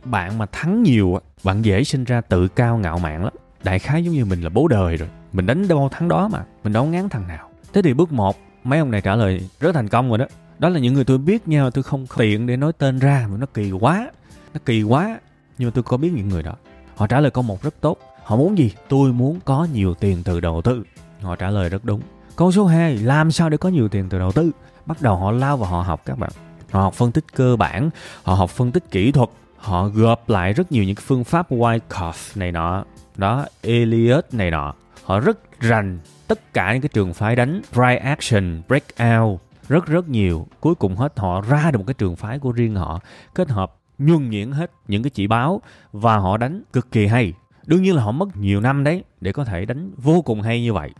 bạn 0.03 0.37
mà 0.37 0.45
thắng 0.45 0.83
nhiều 0.83 1.19
bạn 1.43 1.65
dễ 1.65 1.83
sinh 1.83 2.03
ra 2.03 2.21
tự 2.21 2.47
cao 2.47 2.77
ngạo 2.77 2.99
mạn 2.99 3.23
lắm. 3.23 3.33
Đại 3.63 3.79
khái 3.79 4.03
giống 4.03 4.13
như 4.13 4.25
mình 4.25 4.41
là 4.41 4.49
bố 4.49 4.67
đời 4.67 4.97
rồi. 4.97 5.09
Mình 5.33 5.45
đánh 5.45 5.67
đâu 5.67 5.89
thắng 5.91 6.07
đó 6.07 6.27
mà, 6.27 6.45
mình 6.63 6.73
đâu 6.73 6.85
ngán 6.85 7.09
thằng 7.09 7.27
nào. 7.27 7.49
Thế 7.73 7.81
thì 7.81 7.93
bước 7.93 8.11
một, 8.11 8.37
mấy 8.63 8.79
ông 8.79 8.91
này 8.91 9.01
trả 9.01 9.15
lời 9.15 9.49
rất 9.59 9.75
thành 9.75 9.87
công 9.87 10.09
rồi 10.09 10.17
đó. 10.17 10.25
Đó 10.59 10.69
là 10.69 10.79
những 10.79 10.93
người 10.93 11.03
tôi 11.03 11.17
biết 11.17 11.47
nhau, 11.47 11.71
tôi 11.71 11.83
không 11.83 12.05
tiện 12.17 12.47
để 12.47 12.57
nói 12.57 12.73
tên 12.77 12.99
ra, 12.99 13.27
mà 13.31 13.37
nó 13.37 13.45
kỳ 13.53 13.71
quá, 13.71 14.11
nó 14.53 14.59
kỳ 14.65 14.83
quá. 14.83 15.19
Nhưng 15.57 15.67
mà 15.67 15.71
tôi 15.75 15.83
có 15.83 15.97
biết 15.97 16.11
những 16.15 16.29
người 16.29 16.43
đó. 16.43 16.53
Họ 16.95 17.07
trả 17.07 17.19
lời 17.19 17.31
câu 17.31 17.43
một 17.43 17.63
rất 17.63 17.81
tốt. 17.81 17.97
Họ 18.23 18.35
muốn 18.35 18.57
gì? 18.57 18.71
Tôi 18.89 19.13
muốn 19.13 19.39
có 19.45 19.67
nhiều 19.73 19.93
tiền 19.93 20.21
từ 20.23 20.39
đầu 20.39 20.61
tư. 20.61 20.83
Họ 21.21 21.35
trả 21.35 21.49
lời 21.49 21.69
rất 21.69 21.85
đúng 21.85 22.01
câu 22.37 22.51
số 22.51 22.65
2 22.65 22.97
làm 22.97 23.31
sao 23.31 23.49
để 23.49 23.57
có 23.57 23.69
nhiều 23.69 23.89
tiền 23.89 24.09
từ 24.09 24.19
đầu 24.19 24.31
tư? 24.31 24.51
Bắt 24.85 25.01
đầu 25.01 25.15
họ 25.15 25.31
lao 25.31 25.57
vào 25.57 25.69
họ 25.69 25.81
học 25.81 26.01
các 26.05 26.17
bạn. 26.17 26.29
Họ 26.71 26.81
học 26.81 26.93
phân 26.93 27.11
tích 27.11 27.25
cơ 27.35 27.55
bản, 27.55 27.89
họ 28.23 28.33
học 28.33 28.49
phân 28.49 28.71
tích 28.71 28.91
kỹ 28.91 29.11
thuật, 29.11 29.29
họ 29.57 29.87
gộp 29.87 30.29
lại 30.29 30.53
rất 30.53 30.71
nhiều 30.71 30.83
những 30.83 30.95
phương 30.95 31.23
pháp 31.23 31.51
Wyckoff 31.51 32.13
này 32.35 32.51
nọ, 32.51 32.85
đó 33.15 33.45
Elliot 33.61 34.25
này 34.31 34.51
nọ. 34.51 34.73
Họ 35.03 35.19
rất 35.19 35.59
rành 35.59 35.99
tất 36.27 36.53
cả 36.53 36.73
những 36.73 36.81
cái 36.81 36.89
trường 36.93 37.13
phái 37.13 37.35
đánh 37.35 37.61
right 37.71 38.01
action 38.01 38.61
breakout 38.67 39.39
rất 39.69 39.85
rất 39.85 40.09
nhiều. 40.09 40.47
Cuối 40.59 40.75
cùng 40.75 40.95
hết, 40.95 41.19
họ 41.19 41.41
ra 41.41 41.71
được 41.71 41.77
một 41.77 41.85
cái 41.87 41.93
trường 41.93 42.15
phái 42.15 42.39
của 42.39 42.51
riêng 42.51 42.75
họ, 42.75 42.99
kết 43.35 43.49
hợp 43.49 43.75
nhuần 43.97 44.29
nhuyễn 44.29 44.51
hết 44.51 44.71
những 44.87 45.03
cái 45.03 45.09
chỉ 45.09 45.27
báo 45.27 45.61
và 45.91 46.17
họ 46.17 46.37
đánh 46.37 46.63
cực 46.73 46.91
kỳ 46.91 47.07
hay. 47.07 47.33
Đương 47.65 47.83
nhiên 47.83 47.95
là 47.95 48.03
họ 48.03 48.11
mất 48.11 48.37
nhiều 48.37 48.61
năm 48.61 48.83
đấy 48.83 49.03
để 49.21 49.31
có 49.31 49.43
thể 49.43 49.65
đánh 49.65 49.91
vô 49.97 50.21
cùng 50.21 50.41
hay 50.41 50.61
như 50.61 50.73
vậy 50.73 50.91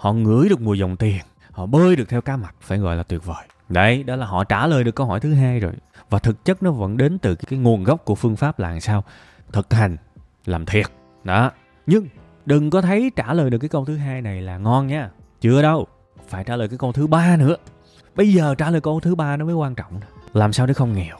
họ 0.00 0.12
ngửi 0.12 0.48
được 0.48 0.60
mùi 0.60 0.78
dòng 0.78 0.96
tiền. 0.96 1.20
Họ 1.52 1.66
bơi 1.66 1.96
được 1.96 2.08
theo 2.08 2.20
cá 2.20 2.36
mặt 2.36 2.54
phải 2.60 2.78
gọi 2.78 2.96
là 2.96 3.02
tuyệt 3.02 3.24
vời. 3.24 3.44
Đấy 3.68 4.02
đó 4.02 4.16
là 4.16 4.26
họ 4.26 4.44
trả 4.44 4.66
lời 4.66 4.84
được 4.84 4.94
câu 4.94 5.06
hỏi 5.06 5.20
thứ 5.20 5.34
hai 5.34 5.60
rồi. 5.60 5.72
Và 6.10 6.18
thực 6.18 6.44
chất 6.44 6.62
nó 6.62 6.70
vẫn 6.70 6.96
đến 6.96 7.18
từ 7.18 7.34
cái, 7.34 7.44
cái 7.48 7.58
nguồn 7.58 7.84
gốc 7.84 8.04
của 8.04 8.14
phương 8.14 8.36
pháp 8.36 8.58
là 8.58 8.70
làm 8.70 8.80
sao? 8.80 9.04
Thực 9.52 9.72
hành 9.72 9.96
làm 10.46 10.66
thiệt. 10.66 10.86
Đó. 11.24 11.50
Nhưng 11.86 12.06
đừng 12.46 12.70
có 12.70 12.80
thấy 12.80 13.10
trả 13.16 13.32
lời 13.32 13.50
được 13.50 13.58
cái 13.58 13.68
câu 13.68 13.84
thứ 13.84 13.96
hai 13.96 14.22
này 14.22 14.42
là 14.42 14.58
ngon 14.58 14.86
nha. 14.86 15.10
Chưa 15.40 15.62
đâu. 15.62 15.86
Phải 16.28 16.44
trả 16.44 16.56
lời 16.56 16.68
cái 16.68 16.78
câu 16.78 16.92
thứ 16.92 17.06
ba 17.06 17.36
nữa. 17.36 17.56
Bây 18.14 18.32
giờ 18.32 18.54
trả 18.54 18.70
lời 18.70 18.80
câu 18.80 19.00
thứ 19.00 19.14
ba 19.14 19.36
nó 19.36 19.44
mới 19.44 19.54
quan 19.54 19.74
trọng 19.74 20.00
làm 20.34 20.52
sao 20.52 20.66
để 20.66 20.74
không 20.74 20.94
nghèo? 20.94 21.16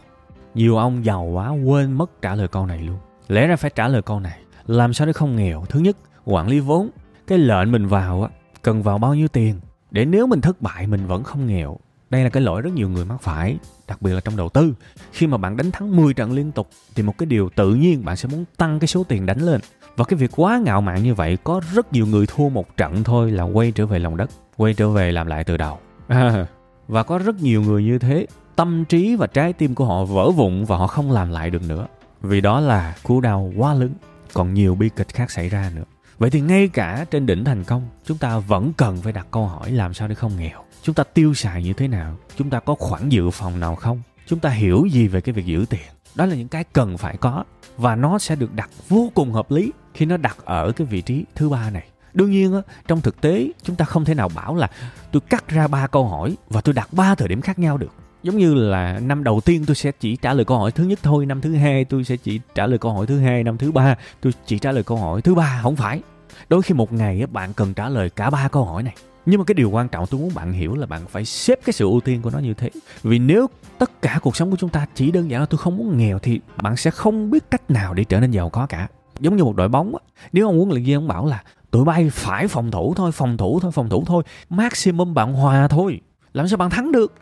Nhiều 0.54 0.76
ông 0.76 1.04
giàu 1.04 1.25
quá 1.25 1.50
quên 1.50 1.92
mất 1.92 2.22
trả 2.22 2.34
lời 2.34 2.49
câu 2.49 2.66
này 2.66 2.78
luôn. 2.78 2.99
Lẽ 3.28 3.46
ra 3.46 3.56
phải 3.56 3.70
trả 3.75 3.88
lời 3.88 4.02
câu 4.02 4.20
này. 4.20 4.38
Làm 4.66 4.92
sao 4.92 5.06
để 5.06 5.12
không 5.12 5.37
nghèo? 5.37 5.64
Thứ 5.68 5.80
nhất 5.80 5.96
quản 6.25 6.49
lý 6.49 6.60
vốn. 6.60 6.90
Cái 7.26 7.38
lệnh 7.38 7.72
mình 7.72 7.87
vào 7.87 8.22
á 8.22 8.28
cần 8.62 8.82
vào 8.82 8.98
bao 8.98 9.14
nhiêu 9.14 9.28
tiền 9.28 9.60
để 9.90 10.04
nếu 10.04 10.26
mình 10.26 10.40
thất 10.40 10.62
bại 10.62 10.86
mình 10.86 11.06
vẫn 11.06 11.22
không 11.22 11.46
nghèo. 11.46 11.76
Đây 12.10 12.24
là 12.24 12.30
cái 12.30 12.42
lỗi 12.42 12.62
rất 12.62 12.72
nhiều 12.72 12.88
người 12.88 13.04
mắc 13.04 13.22
phải 13.22 13.58
đặc 13.88 14.02
biệt 14.02 14.12
là 14.12 14.20
trong 14.20 14.36
đầu 14.36 14.48
tư. 14.48 14.74
Khi 15.12 15.26
mà 15.26 15.36
bạn 15.36 15.56
đánh 15.56 15.70
thắng 15.70 15.96
10 15.96 16.14
trận 16.14 16.32
liên 16.32 16.52
tục 16.52 16.68
thì 16.94 17.02
một 17.02 17.18
cái 17.18 17.26
điều 17.26 17.50
tự 17.50 17.74
nhiên 17.74 18.04
bạn 18.04 18.16
sẽ 18.16 18.28
muốn 18.32 18.44
tăng 18.56 18.78
cái 18.78 18.88
số 18.88 19.04
tiền 19.04 19.26
đánh 19.26 19.38
lên. 19.38 19.60
Và 19.96 20.04
cái 20.04 20.18
việc 20.18 20.30
quá 20.36 20.60
ngạo 20.64 20.80
mạn 20.80 21.02
như 21.02 21.14
vậy 21.14 21.38
có 21.44 21.60
rất 21.74 21.92
nhiều 21.92 22.06
người 22.06 22.26
thua 22.26 22.48
một 22.48 22.76
trận 22.76 23.04
thôi 23.04 23.30
là 23.30 23.42
quay 23.42 23.72
trở 23.72 23.86
về 23.86 23.98
lòng 23.98 24.16
đất 24.16 24.30
quay 24.56 24.74
trở 24.74 24.90
về 24.90 25.12
làm 25.12 25.26
lại 25.26 25.44
từ 25.44 25.56
đầu. 25.56 25.78
À, 26.08 26.46
và 26.88 27.02
có 27.02 27.18
rất 27.18 27.42
nhiều 27.42 27.62
người 27.62 27.84
như 27.84 27.98
thế 27.98 28.26
tâm 28.56 28.84
trí 28.84 29.16
và 29.16 29.26
trái 29.26 29.52
tim 29.52 29.74
của 29.74 29.84
họ 29.84 30.04
vỡ 30.04 30.30
vụn 30.30 30.64
và 30.64 30.76
họ 30.76 30.86
không 30.86 31.10
làm 31.10 31.30
lại 31.30 31.50
được 31.50 31.62
nữa. 31.68 31.86
Vì 32.22 32.40
đó 32.40 32.60
là 32.60 32.94
cú 33.02 33.20
đau 33.20 33.52
quá 33.56 33.74
lớn 33.74 33.90
còn 34.32 34.54
nhiều 34.54 34.74
bi 34.74 34.90
kịch 34.96 35.08
khác 35.08 35.30
xảy 35.30 35.48
ra 35.48 35.70
nữa 35.74 35.84
vậy 36.20 36.30
thì 36.30 36.40
ngay 36.40 36.68
cả 36.68 37.04
trên 37.10 37.26
đỉnh 37.26 37.44
thành 37.44 37.64
công, 37.64 37.88
chúng 38.04 38.18
ta 38.18 38.38
vẫn 38.38 38.72
cần 38.76 38.96
phải 38.96 39.12
đặt 39.12 39.26
câu 39.30 39.46
hỏi 39.46 39.70
làm 39.72 39.94
sao 39.94 40.08
để 40.08 40.14
không 40.14 40.36
nghèo? 40.36 40.64
Chúng 40.82 40.94
ta 40.94 41.04
tiêu 41.04 41.34
xài 41.34 41.62
như 41.62 41.72
thế 41.72 41.88
nào? 41.88 42.16
Chúng 42.36 42.50
ta 42.50 42.60
có 42.60 42.74
khoản 42.74 43.08
dự 43.08 43.30
phòng 43.30 43.60
nào 43.60 43.76
không? 43.76 44.02
Chúng 44.26 44.38
ta 44.38 44.50
hiểu 44.50 44.86
gì 44.90 45.08
về 45.08 45.20
cái 45.20 45.32
việc 45.32 45.46
giữ 45.46 45.64
tiền? 45.70 45.80
Đó 46.14 46.26
là 46.26 46.34
những 46.34 46.48
cái 46.48 46.64
cần 46.64 46.98
phải 46.98 47.16
có 47.16 47.44
và 47.76 47.96
nó 47.96 48.18
sẽ 48.18 48.36
được 48.36 48.54
đặt 48.54 48.70
vô 48.88 49.10
cùng 49.14 49.32
hợp 49.32 49.50
lý 49.50 49.72
khi 49.94 50.06
nó 50.06 50.16
đặt 50.16 50.36
ở 50.44 50.72
cái 50.72 50.86
vị 50.86 51.02
trí 51.02 51.24
thứ 51.34 51.48
ba 51.48 51.70
này. 51.70 51.88
Đương 52.14 52.30
nhiên 52.30 52.54
á, 52.54 52.60
trong 52.88 53.00
thực 53.00 53.20
tế, 53.20 53.48
chúng 53.62 53.76
ta 53.76 53.84
không 53.84 54.04
thể 54.04 54.14
nào 54.14 54.28
bảo 54.34 54.54
là 54.54 54.70
tôi 55.12 55.20
cắt 55.20 55.48
ra 55.48 55.68
ba 55.68 55.86
câu 55.86 56.08
hỏi 56.08 56.36
và 56.48 56.60
tôi 56.60 56.74
đặt 56.74 56.88
ba 56.92 57.14
thời 57.14 57.28
điểm 57.28 57.40
khác 57.40 57.58
nhau 57.58 57.78
được 57.78 57.94
giống 58.22 58.38
như 58.38 58.54
là 58.54 59.00
năm 59.02 59.24
đầu 59.24 59.40
tiên 59.40 59.64
tôi 59.66 59.76
sẽ 59.76 59.92
chỉ 60.00 60.16
trả 60.16 60.34
lời 60.34 60.44
câu 60.44 60.58
hỏi 60.58 60.72
thứ 60.72 60.84
nhất 60.84 60.98
thôi, 61.02 61.26
năm 61.26 61.40
thứ 61.40 61.54
hai 61.54 61.84
tôi 61.84 62.04
sẽ 62.04 62.16
chỉ 62.16 62.40
trả 62.54 62.66
lời 62.66 62.78
câu 62.78 62.92
hỏi 62.92 63.06
thứ 63.06 63.18
hai, 63.18 63.44
năm 63.44 63.58
thứ 63.58 63.72
ba 63.72 63.96
tôi 64.20 64.32
chỉ 64.46 64.58
trả 64.58 64.72
lời 64.72 64.82
câu 64.82 64.96
hỏi 64.96 65.22
thứ 65.22 65.34
ba. 65.34 65.60
Không 65.62 65.76
phải. 65.76 66.02
Đôi 66.48 66.62
khi 66.62 66.74
một 66.74 66.92
ngày 66.92 67.26
bạn 67.26 67.52
cần 67.52 67.74
trả 67.74 67.88
lời 67.88 68.10
cả 68.10 68.30
ba 68.30 68.48
câu 68.48 68.64
hỏi 68.64 68.82
này. 68.82 68.94
Nhưng 69.26 69.38
mà 69.38 69.44
cái 69.44 69.54
điều 69.54 69.70
quan 69.70 69.88
trọng 69.88 70.06
tôi 70.06 70.20
muốn 70.20 70.30
bạn 70.34 70.52
hiểu 70.52 70.74
là 70.74 70.86
bạn 70.86 71.06
phải 71.06 71.24
xếp 71.24 71.58
cái 71.64 71.72
sự 71.72 71.84
ưu 71.84 72.00
tiên 72.00 72.22
của 72.22 72.30
nó 72.30 72.38
như 72.38 72.54
thế. 72.54 72.70
Vì 73.02 73.18
nếu 73.18 73.46
tất 73.78 74.02
cả 74.02 74.18
cuộc 74.22 74.36
sống 74.36 74.50
của 74.50 74.56
chúng 74.56 74.70
ta 74.70 74.86
chỉ 74.94 75.10
đơn 75.10 75.30
giản 75.30 75.40
là 75.40 75.46
tôi 75.46 75.58
không 75.58 75.76
muốn 75.76 75.98
nghèo 75.98 76.18
thì 76.18 76.40
bạn 76.62 76.76
sẽ 76.76 76.90
không 76.90 77.30
biết 77.30 77.50
cách 77.50 77.70
nào 77.70 77.94
để 77.94 78.04
trở 78.04 78.20
nên 78.20 78.30
giàu 78.30 78.50
có 78.50 78.66
cả. 78.66 78.88
Giống 79.20 79.36
như 79.36 79.44
một 79.44 79.56
đội 79.56 79.68
bóng 79.68 79.96
á, 79.96 80.00
nếu 80.32 80.46
ông 80.46 80.56
huấn 80.56 80.68
luyện 80.68 80.84
viên 80.84 80.96
ông 80.96 81.08
bảo 81.08 81.26
là 81.26 81.42
tụi 81.70 81.84
bay 81.84 82.10
phải 82.10 82.48
phòng 82.48 82.70
thủ 82.70 82.94
thôi, 82.96 83.12
phòng 83.12 83.36
thủ 83.36 83.60
thôi, 83.60 83.72
phòng 83.72 83.88
thủ 83.88 84.04
thôi, 84.06 84.22
maximum 84.50 85.14
bạn 85.14 85.32
hòa 85.32 85.68
thôi. 85.68 86.00
Làm 86.32 86.48
sao 86.48 86.56
bạn 86.56 86.70
thắng 86.70 86.92
được? 86.92 87.14